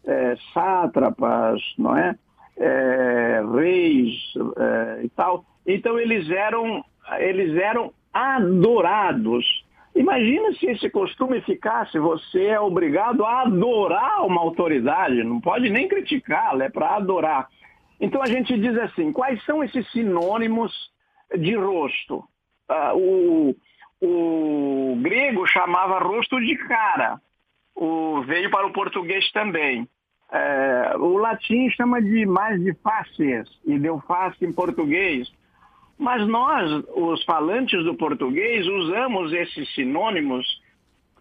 é, 0.07 0.37
sátrapas, 0.53 1.61
não 1.79 1.97
é? 1.97 2.17
É, 2.57 3.43
reis 3.53 4.15
é, 4.57 5.05
e 5.05 5.09
tal, 5.11 5.45
então 5.67 5.99
eles 5.99 6.31
eram, 6.31 6.85
eles 7.19 7.57
eram 7.57 7.93
adorados. 8.13 9.65
Imagina 9.95 10.53
se 10.55 10.67
esse 10.67 10.91
costume 10.91 11.41
ficasse, 11.43 11.99
você 11.99 12.47
é 12.47 12.61
obrigado 12.61 13.25
a 13.25 13.43
adorar 13.43 14.27
uma 14.27 14.41
autoridade, 14.41 15.23
não 15.23 15.41
pode 15.41 15.71
nem 15.71 15.89
criticá-la, 15.89 16.65
é 16.65 16.69
para 16.69 16.97
adorar. 16.97 17.49
Então 18.01 18.21
a 18.21 18.27
gente 18.27 18.59
diz 18.59 18.77
assim, 18.79 19.13
quais 19.13 19.43
são 19.45 19.63
esses 19.63 19.89
sinônimos 19.93 20.73
de 21.39 21.55
rosto? 21.55 22.25
Ah, 22.69 22.93
o, 22.95 23.55
o 24.01 24.97
grego 25.01 25.47
chamava 25.47 26.01
rosto 26.01 26.41
de 26.41 26.57
cara, 26.57 27.21
o, 27.75 28.23
veio 28.23 28.51
para 28.51 28.67
o 28.67 28.73
português 28.73 29.31
também. 29.33 29.89
É, 30.33 30.97
o 30.97 31.17
latim 31.19 31.71
chama 31.71 32.03
de 32.03 32.27
mais 32.27 32.61
de 32.61 32.75
faces, 32.75 33.49
e 33.65 33.79
deu 33.79 34.01
face 34.01 34.45
em 34.45 34.53
português. 34.53 35.31
Mas 35.99 36.27
nós, 36.27 36.85
os 36.95 37.23
falantes 37.25 37.83
do 37.85 37.95
português, 37.95 38.67
usamos 38.67 39.33
esses 39.33 39.73
sinônimos 39.75 40.45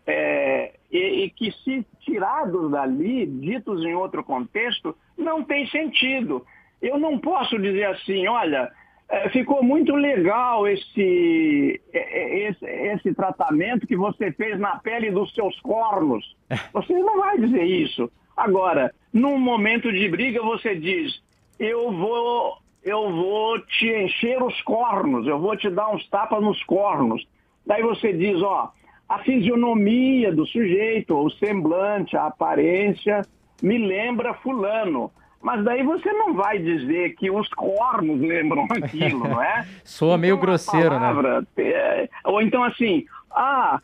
é, 0.05 0.73
e, 0.91 1.23
e 1.23 1.29
que, 1.29 1.51
se 1.63 1.85
tirados 2.01 2.71
dali, 2.71 3.25
ditos 3.25 3.83
em 3.83 3.93
outro 3.93 4.23
contexto, 4.23 4.95
não 5.17 5.43
tem 5.43 5.67
sentido. 5.67 6.45
Eu 6.81 6.97
não 6.97 7.17
posso 7.17 7.57
dizer 7.59 7.85
assim, 7.85 8.27
olha, 8.27 8.71
é, 9.09 9.29
ficou 9.29 9.63
muito 9.63 9.95
legal 9.95 10.67
esse, 10.67 11.79
é, 11.93 12.49
esse, 12.49 12.65
esse 12.65 13.13
tratamento 13.13 13.87
que 13.87 13.95
você 13.95 14.31
fez 14.31 14.59
na 14.59 14.77
pele 14.79 15.11
dos 15.11 15.33
seus 15.33 15.59
cornos. 15.61 16.35
Você 16.73 16.93
não 16.93 17.19
vai 17.19 17.37
dizer 17.37 17.63
isso. 17.63 18.11
Agora, 18.35 18.93
num 19.13 19.37
momento 19.37 19.91
de 19.91 20.09
briga, 20.09 20.41
você 20.41 20.75
diz, 20.75 21.21
eu 21.59 21.91
vou 21.91 22.57
eu 22.83 23.11
vou 23.11 23.59
te 23.59 23.87
encher 23.87 24.41
os 24.41 24.61
cornos, 24.61 25.25
eu 25.25 25.39
vou 25.39 25.55
te 25.55 25.69
dar 25.69 25.89
uns 25.89 26.07
tapas 26.09 26.41
nos 26.41 26.61
cornos. 26.63 27.25
Daí 27.65 27.81
você 27.81 28.11
diz, 28.11 28.41
ó, 28.41 28.71
a 29.07 29.19
fisionomia 29.19 30.31
do 30.33 30.45
sujeito, 30.45 31.15
o 31.17 31.29
semblante, 31.31 32.17
a 32.17 32.25
aparência, 32.25 33.21
me 33.61 33.77
lembra 33.77 34.33
fulano. 34.35 35.11
Mas 35.41 35.63
daí 35.63 35.83
você 35.83 36.11
não 36.11 36.33
vai 36.33 36.57
dizer 36.57 37.15
que 37.15 37.29
os 37.29 37.47
cornos 37.49 38.19
lembram 38.19 38.65
aquilo, 38.69 39.27
não 39.27 39.41
é? 39.41 39.67
Soa 39.83 40.17
meio 40.17 40.35
Então, 40.35 40.45
grosseiro, 40.45 40.89
né? 40.91 40.99
palavra, 40.99 41.47
é, 41.57 42.09
ou 42.25 42.41
então 42.41 42.63
assim, 42.63 43.05
ah, 43.29 43.81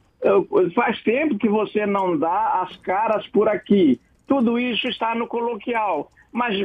faz 0.73 1.01
tempo 1.03 1.37
que 1.37 1.49
você 1.49 1.85
não 1.85 2.17
dá 2.17 2.61
as 2.63 2.75
caras 2.77 3.27
por 3.27 3.47
aqui. 3.49 3.99
Tudo 4.27 4.57
isso 4.59 4.87
está 4.87 5.13
no 5.15 5.27
coloquial. 5.27 6.11
Mas, 6.31 6.55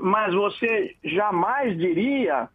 mas 0.00 0.34
você 0.34 0.94
jamais 1.02 1.76
diria, 1.78 2.48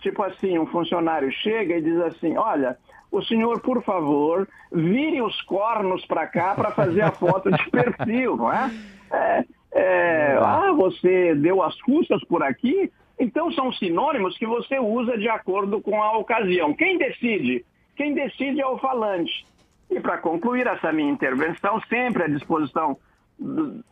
tipo 0.00 0.22
assim, 0.22 0.58
um 0.58 0.66
funcionário 0.66 1.30
chega 1.30 1.76
e 1.76 1.82
diz 1.82 2.00
assim, 2.00 2.36
olha, 2.36 2.78
o 3.12 3.22
senhor, 3.22 3.60
por 3.60 3.82
favor, 3.82 4.48
vire 4.72 5.20
os 5.22 5.40
cornos 5.42 6.04
para 6.06 6.26
cá 6.26 6.54
para 6.54 6.70
fazer 6.70 7.02
a 7.02 7.12
foto 7.12 7.50
de 7.50 7.70
perfil, 7.70 8.36
não 8.36 8.52
é? 8.52 8.70
É, 9.12 9.44
É, 9.74 10.38
ah, 10.40 10.72
você 10.72 11.34
deu 11.34 11.60
as 11.60 11.80
custas 11.82 12.22
por 12.24 12.42
aqui? 12.44 12.92
Então 13.18 13.50
são 13.52 13.72
sinônimos 13.72 14.38
que 14.38 14.46
você 14.46 14.78
usa 14.78 15.18
de 15.18 15.28
acordo 15.28 15.80
com 15.80 16.00
a 16.00 16.16
ocasião. 16.16 16.72
Quem 16.74 16.96
decide? 16.96 17.64
Quem 17.96 18.14
decide 18.14 18.60
é 18.60 18.66
o 18.66 18.78
falante. 18.78 19.44
E 19.90 20.00
para 20.00 20.18
concluir 20.18 20.66
essa 20.66 20.92
minha 20.92 21.10
intervenção, 21.10 21.80
sempre 21.88 22.22
à 22.22 22.28
disposição 22.28 22.96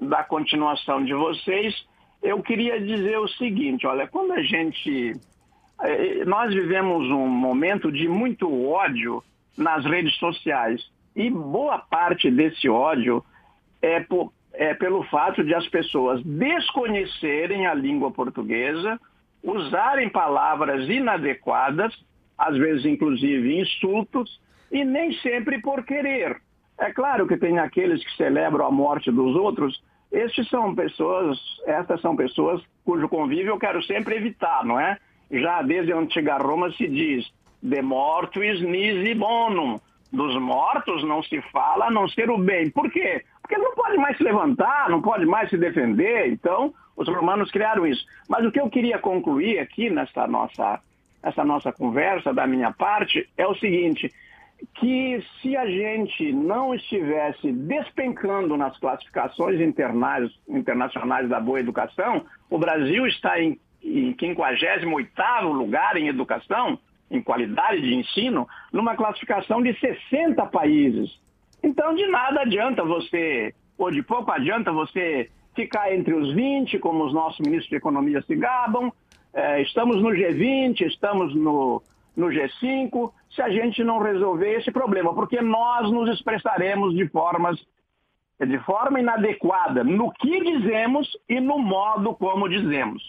da 0.00 0.22
continuação 0.22 1.04
de 1.04 1.14
vocês, 1.14 1.74
eu 2.22 2.42
queria 2.42 2.80
dizer 2.80 3.18
o 3.18 3.28
seguinte: 3.28 3.86
olha, 3.86 4.06
quando 4.06 4.32
a 4.32 4.42
gente. 4.42 5.12
Eh, 5.82 6.24
nós 6.24 6.54
vivemos 6.54 7.10
um 7.10 7.26
momento 7.26 7.90
de 7.90 8.08
muito 8.08 8.68
ódio 8.68 9.22
nas 9.56 9.84
redes 9.84 10.14
sociais. 10.16 10.80
E 11.14 11.28
boa 11.28 11.78
parte 11.78 12.30
desse 12.30 12.68
ódio 12.68 13.22
é, 13.82 14.00
por, 14.00 14.32
é 14.54 14.72
pelo 14.74 15.02
fato 15.04 15.44
de 15.44 15.54
as 15.54 15.66
pessoas 15.68 16.22
desconhecerem 16.24 17.66
a 17.66 17.74
língua 17.74 18.10
portuguesa, 18.10 18.98
usarem 19.42 20.08
palavras 20.08 20.88
inadequadas, 20.88 21.92
às 22.38 22.56
vezes 22.56 22.86
inclusive 22.86 23.60
insultos, 23.60 24.40
e 24.70 24.84
nem 24.84 25.12
sempre 25.18 25.60
por 25.60 25.84
querer. 25.84 26.40
É 26.78 26.90
claro 26.92 27.26
que 27.26 27.36
tem 27.36 27.58
aqueles 27.58 28.02
que 28.02 28.16
celebram 28.16 28.66
a 28.66 28.70
morte 28.70 29.10
dos 29.10 29.36
outros. 29.36 29.82
Estes 30.12 30.48
são 30.50 30.74
pessoas, 30.74 31.38
estas 31.66 32.00
são 32.02 32.14
pessoas 32.14 32.62
cujo 32.84 33.08
convívio 33.08 33.48
eu 33.54 33.58
quero 33.58 33.82
sempre 33.82 34.16
evitar, 34.16 34.64
não 34.64 34.78
é? 34.78 34.98
Já 35.30 35.62
desde 35.62 35.92
a 35.92 35.96
antiga 35.96 36.36
Roma 36.36 36.70
se 36.72 36.86
diz 36.86 37.32
de 37.62 37.80
mortuis 37.80 38.60
nisi 38.60 39.14
bonum. 39.14 39.80
Dos 40.12 40.36
mortos 40.38 41.02
não 41.04 41.22
se 41.22 41.40
fala 41.50 41.86
a 41.86 41.90
não 41.90 42.06
ser 42.06 42.28
o 42.28 42.36
bem. 42.36 42.68
Por 42.68 42.90
quê? 42.90 43.24
Porque 43.40 43.56
não 43.56 43.74
pode 43.74 43.96
mais 43.96 44.16
se 44.18 44.22
levantar, 44.22 44.90
não 44.90 45.00
pode 45.00 45.24
mais 45.24 45.48
se 45.48 45.56
defender. 45.56 46.28
Então, 46.28 46.74
os 46.94 47.08
romanos 47.08 47.50
criaram 47.50 47.86
isso. 47.86 48.04
Mas 48.28 48.44
o 48.44 48.52
que 48.52 48.60
eu 48.60 48.68
queria 48.68 48.98
concluir 48.98 49.58
aqui 49.58 49.88
nessa 49.88 50.26
nossa, 50.26 50.80
essa 51.22 51.42
nossa 51.42 51.72
conversa, 51.72 52.34
da 52.34 52.46
minha 52.46 52.70
parte, 52.72 53.26
é 53.38 53.46
o 53.46 53.54
seguinte: 53.54 54.12
que 54.74 55.24
se 55.40 55.56
a 55.56 55.66
gente 55.66 56.32
não 56.32 56.74
estivesse 56.74 57.52
despencando 57.52 58.56
nas 58.56 58.76
classificações 58.78 59.60
internacionais 60.48 61.28
da 61.28 61.40
boa 61.40 61.60
educação, 61.60 62.24
o 62.48 62.58
Brasil 62.58 63.06
está 63.06 63.40
em, 63.40 63.58
em 63.82 64.14
58º 64.14 65.52
lugar 65.52 65.96
em 65.96 66.08
educação, 66.08 66.78
em 67.10 67.20
qualidade 67.20 67.82
de 67.82 67.94
ensino, 67.94 68.48
numa 68.72 68.96
classificação 68.96 69.62
de 69.62 69.78
60 69.78 70.46
países. 70.46 71.10
Então, 71.62 71.94
de 71.94 72.06
nada 72.06 72.42
adianta 72.42 72.84
você, 72.84 73.54
ou 73.76 73.90
de 73.90 74.02
pouco 74.02 74.30
adianta 74.30 74.72
você 74.72 75.30
ficar 75.54 75.94
entre 75.94 76.14
os 76.14 76.32
20, 76.34 76.78
como 76.78 77.04
os 77.04 77.12
nossos 77.12 77.38
ministros 77.40 77.68
de 77.68 77.76
Economia 77.76 78.22
se 78.22 78.34
gabam, 78.34 78.90
é, 79.34 79.62
estamos 79.62 80.00
no 80.02 80.10
G20, 80.10 80.82
estamos 80.82 81.34
no, 81.34 81.82
no 82.16 82.26
G5, 82.26 83.12
se 83.34 83.42
a 83.42 83.48
gente 83.48 83.82
não 83.82 83.98
resolver 83.98 84.58
esse 84.58 84.70
problema, 84.70 85.14
porque 85.14 85.40
nós 85.40 85.90
nos 85.90 86.08
expressaremos 86.10 86.94
de 86.94 87.08
formas 87.08 87.58
de 88.46 88.58
forma 88.60 88.98
inadequada 88.98 89.84
no 89.84 90.10
que 90.12 90.40
dizemos 90.40 91.08
e 91.28 91.40
no 91.40 91.58
modo 91.58 92.12
como 92.14 92.48
dizemos. 92.48 93.00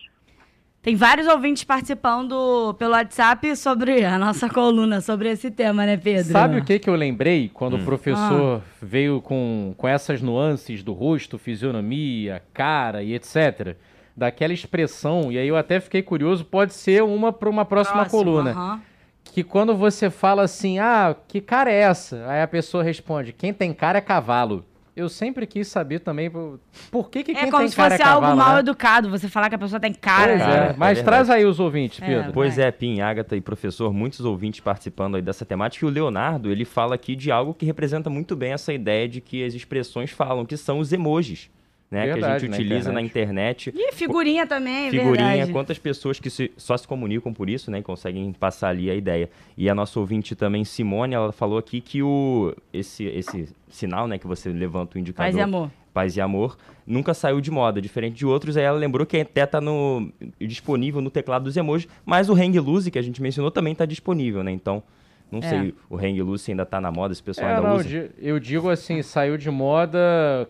Tem 0.82 0.96
vários 0.96 1.28
ouvintes 1.28 1.64
participando 1.64 2.76
pelo 2.78 2.92
WhatsApp 2.92 3.56
sobre 3.56 4.06
a 4.06 4.20
nossa 4.20 4.50
coluna, 4.50 5.02
sobre 5.02 5.30
esse 5.30 5.50
tema, 5.50 5.86
né, 5.86 5.98
Pedro? 5.98 6.32
Sabe 6.32 6.60
o 6.60 6.64
que, 6.64 6.78
que 6.78 6.90
eu 6.90 6.96
lembrei 6.96 7.50
quando 7.52 7.78
hum. 7.78 7.82
o 7.82 7.86
professor 7.86 8.62
ah. 8.62 8.76
veio 8.82 9.22
com, 9.22 9.74
com 9.76 9.88
essas 9.88 10.22
nuances 10.22 10.84
do 10.84 10.94
rosto, 10.94 11.40
fisionomia, 11.40 12.44
cara 12.54 13.02
e 13.02 13.14
etc 13.14 13.76
daquela 14.16 14.54
expressão, 14.54 15.32
e 15.32 15.40
aí 15.40 15.48
eu 15.48 15.58
até 15.58 15.80
fiquei 15.80 16.04
curioso, 16.04 16.46
pode 16.46 16.76
ser 16.76 17.02
uma 17.02 17.34
para 17.34 17.50
uma 17.50 17.66
próxima 17.66 18.02
Próximo, 18.02 18.24
coluna. 18.24 18.52
Uh 18.52 18.56
-huh 18.56 18.93
que 19.34 19.44
quando 19.44 19.76
você 19.76 20.12
fala 20.12 20.44
assim, 20.44 20.78
ah, 20.78 21.16
que 21.28 21.42
cara 21.42 21.72
é 21.72 21.80
essa? 21.80 22.24
Aí 22.28 22.40
a 22.40 22.48
pessoa 22.48 22.84
responde, 22.84 23.34
quem 23.34 23.52
tem 23.52 23.74
cara 23.74 23.98
é 23.98 24.02
cavalo. 24.02 24.64
Eu 24.96 25.10
sempre 25.10 25.48
quis 25.48 25.68
saber 25.68 26.02
também 26.02 26.30
por 26.92 27.10
que, 27.10 27.24
que 27.24 27.32
é 27.32 27.34
quem 27.34 27.50
tem 27.50 27.52
cara 27.52 27.66
é 27.66 27.66
cavalo. 27.66 27.66
É 27.66 27.68
como 27.68 27.70
se 27.70 27.76
fosse 27.76 28.02
algo 28.04 28.28
né? 28.28 28.36
mal 28.36 28.60
educado, 28.60 29.10
você 29.10 29.28
falar 29.28 29.50
que 29.50 29.56
a 29.56 29.58
pessoa 29.58 29.80
tem 29.80 29.92
cara. 29.92 30.34
É, 30.34 30.70
é, 30.70 30.76
mas 30.78 31.00
é 31.00 31.04
traz 31.04 31.32
aí 31.32 31.46
os 31.46 31.60
ouvintes, 31.60 32.00
é, 32.00 32.06
Pedro. 32.06 32.32
Pois 32.32 32.60
é, 32.60 32.70
Pim, 32.70 33.02
Agatha 33.02 33.36
e 33.36 33.42
professor, 33.42 33.92
muitos 33.92 34.20
ouvintes 34.20 34.60
participando 34.60 35.16
aí 35.16 35.22
dessa 35.24 35.44
temática. 35.44 35.84
E 35.84 35.90
o 35.90 35.92
Leonardo, 35.92 36.52
ele 36.52 36.64
fala 36.64 36.94
aqui 36.94 37.16
de 37.16 37.32
algo 37.32 37.56
que 37.56 37.66
representa 37.66 38.12
muito 38.12 38.36
bem 38.36 38.54
essa 38.54 38.72
ideia 38.72 39.10
de 39.10 39.20
que 39.20 39.44
as 39.44 39.56
expressões 39.56 40.12
falam, 40.12 40.46
que 40.46 40.56
são 40.56 40.78
os 40.78 40.94
emojis 40.94 41.50
né, 41.94 42.06
verdade, 42.08 42.22
que 42.22 42.26
a 42.26 42.40
gente 42.40 42.62
utiliza 42.62 42.92
na 42.92 43.02
internet. 43.02 43.72
Na 43.72 43.72
internet. 43.72 43.74
E 43.76 43.96
figurinha 43.96 44.48
também, 44.48 44.90
Figurinha, 44.90 45.28
verdade. 45.28 45.52
quantas 45.52 45.78
pessoas 45.78 46.20
que 46.20 46.30
se, 46.30 46.52
só 46.58 46.76
se 46.76 46.88
comunicam 46.88 47.32
por 47.32 47.48
isso, 47.50 47.70
né, 47.70 47.80
e 47.80 47.84
conseguem 47.84 48.34
passar 48.34 48.70
ali 48.70 48.90
a 48.90 48.96
ideia. 48.96 49.30
E 49.56 49.70
a 49.70 49.76
nossa 49.76 50.00
ouvinte 50.00 50.36
também, 50.36 50.66
Simone, 50.66 51.14
ela 51.14 51.32
falou 51.32 51.58
aqui 51.58 51.80
que 51.80 52.02
o, 52.02 52.54
esse, 52.74 53.06
esse 53.06 53.48
sinal, 53.70 54.08
né, 54.08 54.18
que 54.18 54.26
você 54.26 54.50
levanta 54.50 54.98
o 54.98 55.00
indicador... 55.00 55.32
Paz 55.32 55.38
e 55.38 55.42
amor. 55.42 55.72
Paz 55.94 56.18
e 56.18 56.22
amor, 56.22 56.58
nunca 56.88 57.14
saiu 57.14 57.40
de 57.40 57.52
moda, 57.52 57.80
diferente 57.80 58.16
de 58.16 58.26
outros. 58.26 58.58
Aí 58.58 58.64
ela 58.64 58.80
lembrou 58.80 59.06
que 59.06 59.18
até 59.18 59.44
está 59.44 59.62
no, 59.62 60.12
disponível 60.42 61.00
no 61.00 61.12
teclado 61.12 61.44
dos 61.44 61.56
emojis, 61.56 61.88
mas 62.04 62.28
o 62.30 62.34
Hang 62.34 62.60
Loose, 62.60 62.90
que 62.90 62.98
a 62.98 63.02
gente 63.04 63.22
mencionou, 63.22 63.52
também 63.52 63.74
está 63.74 63.86
disponível, 63.86 64.44
né? 64.44 64.52
Então, 64.52 64.82
não 65.34 65.40
é. 65.40 65.50
sei, 65.50 65.74
o 65.90 65.98
Hang 65.98 66.22
Loose 66.22 66.52
ainda 66.52 66.64
tá 66.64 66.80
na 66.80 66.92
moda, 66.92 67.12
esse 67.12 67.24
pessoal 67.24 67.50
é, 67.50 67.56
ainda 67.56 67.68
não, 67.68 67.76
usa. 67.78 68.12
Eu 68.20 68.40
digo 68.40 68.70
assim, 68.70 69.02
saiu 69.02 69.36
de 69.36 69.50
moda, 69.50 69.98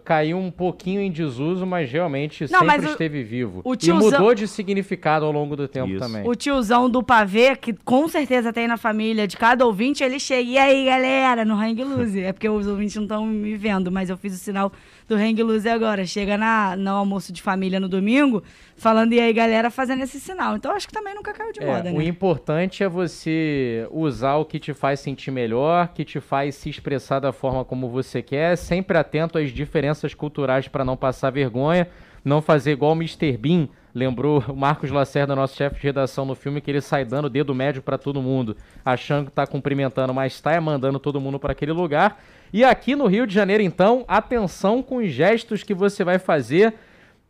caiu 0.04 0.38
um 0.38 0.52
pouquinho 0.52 1.00
em 1.00 1.10
desuso, 1.10 1.65
mas 1.65 1.89
realmente 1.89 2.43
não, 2.52 2.60
sempre 2.60 2.67
mas 2.67 2.86
o, 2.86 2.89
esteve 2.89 3.24
vivo. 3.24 3.62
O 3.63 3.76
tiozão... 3.78 4.10
E 4.10 4.12
mudou 4.12 4.36
de 4.36 4.46
significado 4.46 5.26
ao 5.26 5.32
longo 5.32 5.56
do 5.56 5.69
tempo 5.69 5.89
Isso. 5.89 6.00
também. 6.00 6.28
O 6.28 6.36
tiozão 6.36 6.89
do 6.89 7.02
pavê, 7.02 7.56
que 7.56 7.72
com 7.72 8.10
certeza 8.10 8.52
tem 8.52 8.67
na 8.67 8.76
família 8.76 9.26
de 9.26 9.38
cada 9.38 9.65
ouvinte, 9.65 10.04
ele 10.04 10.19
chega, 10.19 10.41
e 10.41 10.58
aí 10.58 10.86
galera, 10.86 11.46
no 11.46 11.56
Hang 11.56 11.82
Loose. 11.82 12.19
é 12.19 12.34
porque 12.34 12.50
os 12.50 12.67
ouvintes 12.67 12.98
não 12.98 13.04
estão 13.04 13.26
me 13.26 13.56
vendo, 13.56 13.89
mas 13.89 14.10
eu 14.10 14.17
fiz 14.17 14.34
o 14.34 14.38
sinal 14.38 14.69
do 15.08 15.16
Hang 15.16 15.42
Loose 15.42 15.68
agora. 15.68 16.06
Chega 16.06 16.38
na, 16.38 16.76
no 16.76 16.92
almoço 16.92 17.32
de 17.32 17.42
família 17.42 17.80
no 17.80 17.88
domingo, 17.88 18.44
falando 18.76 19.13
e 19.13 19.20
aí 19.20 19.34
galera 19.34 19.70
fazendo 19.70 20.04
esse 20.04 20.20
sinal. 20.20 20.56
Então 20.56 20.72
acho 20.72 20.88
que 20.88 20.94
também 20.94 21.13
nunca 21.13 21.34
caiu 21.34 21.52
de 21.52 21.62
é, 21.62 21.66
moda, 21.66 21.92
né? 21.92 21.98
O 21.98 22.02
importante 22.02 22.84
é 22.84 22.89
você 22.89 23.88
usar 23.92 24.36
o 24.36 24.46
que 24.46 24.60
te 24.60 24.74
faz 24.74 25.00
sentir 25.00 25.32
melhor, 25.32 25.89
que 25.89 26.04
te 26.04 26.20
faz 26.20 26.56
se 26.56 26.70
expressar 26.70 27.20
da 27.20 27.32
forma 27.32 27.63
como 27.66 27.89
você 27.89 28.22
quer, 28.22 28.58
sempre 28.58 28.98
atento 28.98 29.38
às 29.38 29.52
diferenças 29.52 30.13
culturais 30.13 30.68
para 30.68 30.84
não 30.86 30.98
passar 30.98 31.30
vergonha, 31.32 31.88
não 32.24 32.42
fazer 32.42 32.72
igual 32.72 32.94
o 32.94 32.96
Mr. 32.96 33.38
Bean, 33.38 33.68
lembrou 33.94 34.44
o 34.48 34.56
Marcos 34.56 34.89
Lacerda, 34.89 35.36
nosso 35.36 35.56
chefe 35.56 35.76
de 35.76 35.84
redação 35.84 36.26
no 36.26 36.36
filme, 36.36 36.62
que 36.62 36.72
ele 36.72 36.82
sai 36.82 37.06
dando 37.06 37.30
dedo 37.30 37.54
médio 37.54 37.82
para 37.82 37.98
todo 37.98 38.22
mundo, 38.22 38.56
achando 38.84 39.26
que 39.26 39.32
está 39.32 39.46
cumprimentando, 39.46 40.13
mas 40.13 40.34
está 40.34 40.60
mandando 40.60 41.00
todo 41.00 41.22
mundo 41.22 41.39
para 41.39 41.52
aquele 41.52 41.72
lugar. 41.72 42.22
E 42.54 42.63
aqui 42.63 42.96
no 42.96 43.08
Rio 43.08 43.26
de 43.26 43.34
Janeiro, 43.34 43.63
então, 43.63 44.06
atenção 44.08 44.84
com 44.84 44.98
os 44.98 45.10
gestos 45.10 45.63
que 45.63 45.74
você 45.74 46.04
vai 46.04 46.20
fazer 46.20 46.74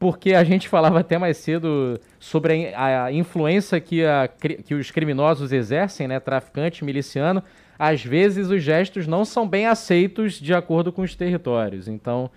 porque 0.04 0.34
a 0.34 0.44
gente 0.44 0.68
falava 0.68 1.00
até 1.00 1.18
mais 1.18 1.38
cedo 1.38 1.98
sobre 2.20 2.74
a, 2.76 3.10
influência 3.10 3.80
que, 3.80 4.04
a, 4.04 4.28
que 4.28 4.76
os 4.76 4.92
criminosos 4.92 5.54
exercem, 5.54 6.10
né, 6.10 6.20
traficante, 6.20 6.84
miliciano. 6.84 7.42
Às 7.80 8.04
vezes 8.04 8.50
os 8.50 8.62
gestos 8.62 9.08
não 9.08 9.24
são 9.24 9.48
bem 9.48 9.66
aceitos 9.66 10.34
de 10.34 10.54
acordo 10.54 10.92
com 10.92 11.04
os 11.04 11.16
territórios. 11.16 11.88
Então, 11.88 12.30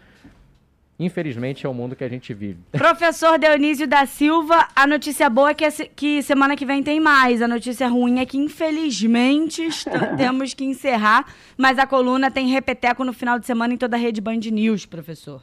infelizmente, 0.98 1.66
é 1.66 1.68
o 1.68 1.74
mundo 1.74 1.94
que 1.94 2.04
a 2.04 2.08
gente 2.08 2.32
vive. 2.32 2.60
Professor 2.72 3.38
Dionísio 3.38 3.86
da 3.86 4.06
Silva, 4.06 4.68
a 4.74 4.86
notícia 4.86 5.28
boa 5.28 5.50
é 5.50 5.54
que, 5.54 5.70
que 5.94 6.22
semana 6.22 6.56
que 6.56 6.64
vem 6.64 6.82
tem 6.82 7.00
mais. 7.00 7.42
A 7.42 7.48
notícia 7.48 7.88
ruim 7.88 8.18
é 8.18 8.26
que, 8.26 8.38
infelizmente, 8.38 9.68
temos 10.16 10.54
que 10.54 10.64
encerrar. 10.64 11.26
Mas 11.56 11.78
a 11.78 11.86
coluna 11.86 12.30
tem 12.30 12.48
repeteco 12.48 13.04
no 13.04 13.12
final 13.12 13.38
de 13.38 13.46
semana 13.46 13.74
em 13.74 13.78
toda 13.78 13.96
a 13.96 13.98
rede 13.98 14.20
Band 14.20 14.40
News, 14.50 14.86
professor. 14.86 15.42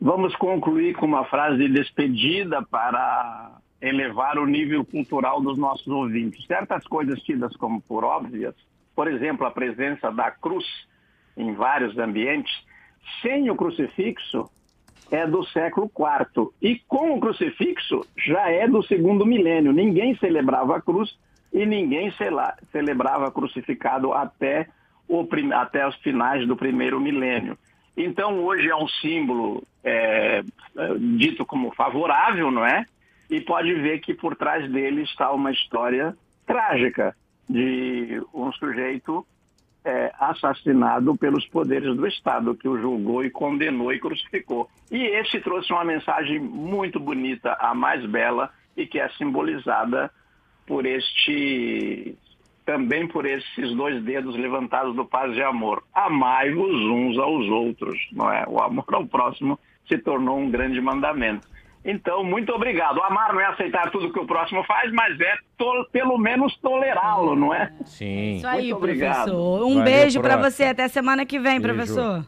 Vamos 0.00 0.36
concluir 0.36 0.94
com 0.94 1.06
uma 1.06 1.24
frase 1.24 1.56
de 1.56 1.68
despedida 1.68 2.62
para 2.62 3.58
elevar 3.80 4.38
o 4.38 4.46
nível 4.46 4.84
cultural 4.84 5.40
dos 5.40 5.58
nossos 5.58 5.86
ouvintes. 5.86 6.44
Certas 6.46 6.86
coisas 6.86 7.20
tidas 7.22 7.54
como 7.56 7.80
por 7.80 8.04
óbvias, 8.04 8.54
por 8.94 9.08
exemplo, 9.08 9.46
a 9.46 9.50
presença 9.50 10.10
da 10.10 10.30
cruz 10.30 10.64
em 11.36 11.54
vários 11.54 11.96
ambientes, 11.98 12.52
sem 13.22 13.50
o 13.50 13.56
crucifixo 13.56 14.50
é 15.10 15.26
do 15.26 15.44
século 15.46 15.90
IV. 15.96 16.50
E 16.60 16.80
com 16.88 17.14
o 17.14 17.20
crucifixo 17.20 18.00
já 18.16 18.50
é 18.50 18.66
do 18.66 18.82
segundo 18.82 19.24
milênio. 19.24 19.72
Ninguém 19.72 20.16
celebrava 20.16 20.76
a 20.76 20.80
cruz 20.80 21.16
e 21.52 21.64
ninguém 21.64 22.12
celebrava 22.72 23.30
crucificado 23.30 24.12
até, 24.12 24.68
o, 25.08 25.26
até 25.54 25.86
os 25.86 25.94
finais 25.96 26.46
do 26.46 26.56
primeiro 26.56 27.00
milênio. 27.00 27.56
Então, 27.96 28.44
hoje 28.44 28.68
é 28.68 28.76
um 28.76 28.88
símbolo 28.88 29.62
é, 29.82 30.42
dito 31.16 31.46
como 31.46 31.74
favorável, 31.74 32.50
não 32.50 32.64
é? 32.64 32.84
E 33.30 33.40
pode 33.40 33.72
ver 33.74 34.00
que 34.00 34.12
por 34.12 34.36
trás 34.36 34.70
dele 34.70 35.02
está 35.02 35.32
uma 35.32 35.50
história 35.50 36.14
trágica 36.46 37.16
de 37.48 38.22
um 38.34 38.52
sujeito 38.52 39.26
é, 39.86 40.12
assassinado 40.18 41.16
pelos 41.16 41.46
poderes 41.46 41.96
do 41.96 42.08
Estado, 42.08 42.56
que 42.56 42.68
o 42.68 42.76
julgou 42.76 43.24
e 43.24 43.30
condenou 43.30 43.92
e 43.92 44.00
crucificou. 44.00 44.68
E 44.90 44.96
esse 44.96 45.40
trouxe 45.40 45.72
uma 45.72 45.84
mensagem 45.84 46.40
muito 46.40 46.98
bonita, 46.98 47.56
a 47.60 47.72
mais 47.72 48.04
bela, 48.04 48.50
e 48.76 48.84
que 48.84 48.98
é 48.98 49.08
simbolizada 49.10 50.10
por 50.66 50.84
este 50.84 52.18
também 52.64 53.06
por 53.06 53.24
esses 53.24 53.76
dois 53.76 54.02
dedos 54.02 54.34
levantados 54.36 54.96
do 54.96 55.04
paz 55.04 55.36
e 55.36 55.40
amor. 55.40 55.84
Amai-vos 55.94 56.74
uns 56.74 57.16
aos 57.16 57.46
outros, 57.46 57.96
não 58.10 58.28
é? 58.28 58.44
O 58.48 58.60
amor 58.60 58.84
ao 58.92 59.06
próximo 59.06 59.56
se 59.86 59.96
tornou 59.98 60.36
um 60.36 60.50
grande 60.50 60.80
mandamento. 60.80 61.46
Então, 61.88 62.24
muito 62.24 62.52
obrigado. 62.52 63.00
Amar 63.02 63.32
não 63.32 63.40
é 63.40 63.44
aceitar 63.46 63.90
tudo 63.92 64.12
que 64.12 64.18
o 64.18 64.26
próximo 64.26 64.64
faz, 64.64 64.92
mas 64.92 65.18
é 65.20 65.34
to 65.56 65.86
pelo 65.92 66.18
menos 66.18 66.56
tolerá-lo, 66.58 67.36
não 67.36 67.54
é? 67.54 67.72
Sim. 67.84 68.36
Isso 68.36 68.46
aí, 68.46 68.62
Muito 68.64 68.76
obrigado. 68.76 69.14
professor. 69.14 69.64
Um 69.64 69.74
Valeu, 69.78 69.84
beijo 69.84 70.20
para 70.20 70.36
você. 70.36 70.64
Até 70.64 70.88
semana 70.88 71.24
que 71.24 71.38
vem, 71.38 71.60
Beijo. 71.60 71.74
professor. 71.76 72.26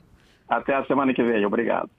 Até 0.49 0.75
a 0.77 0.85
semana 0.85 1.13
que 1.13 1.23
vem. 1.23 1.45
Obrigado. 1.45 1.91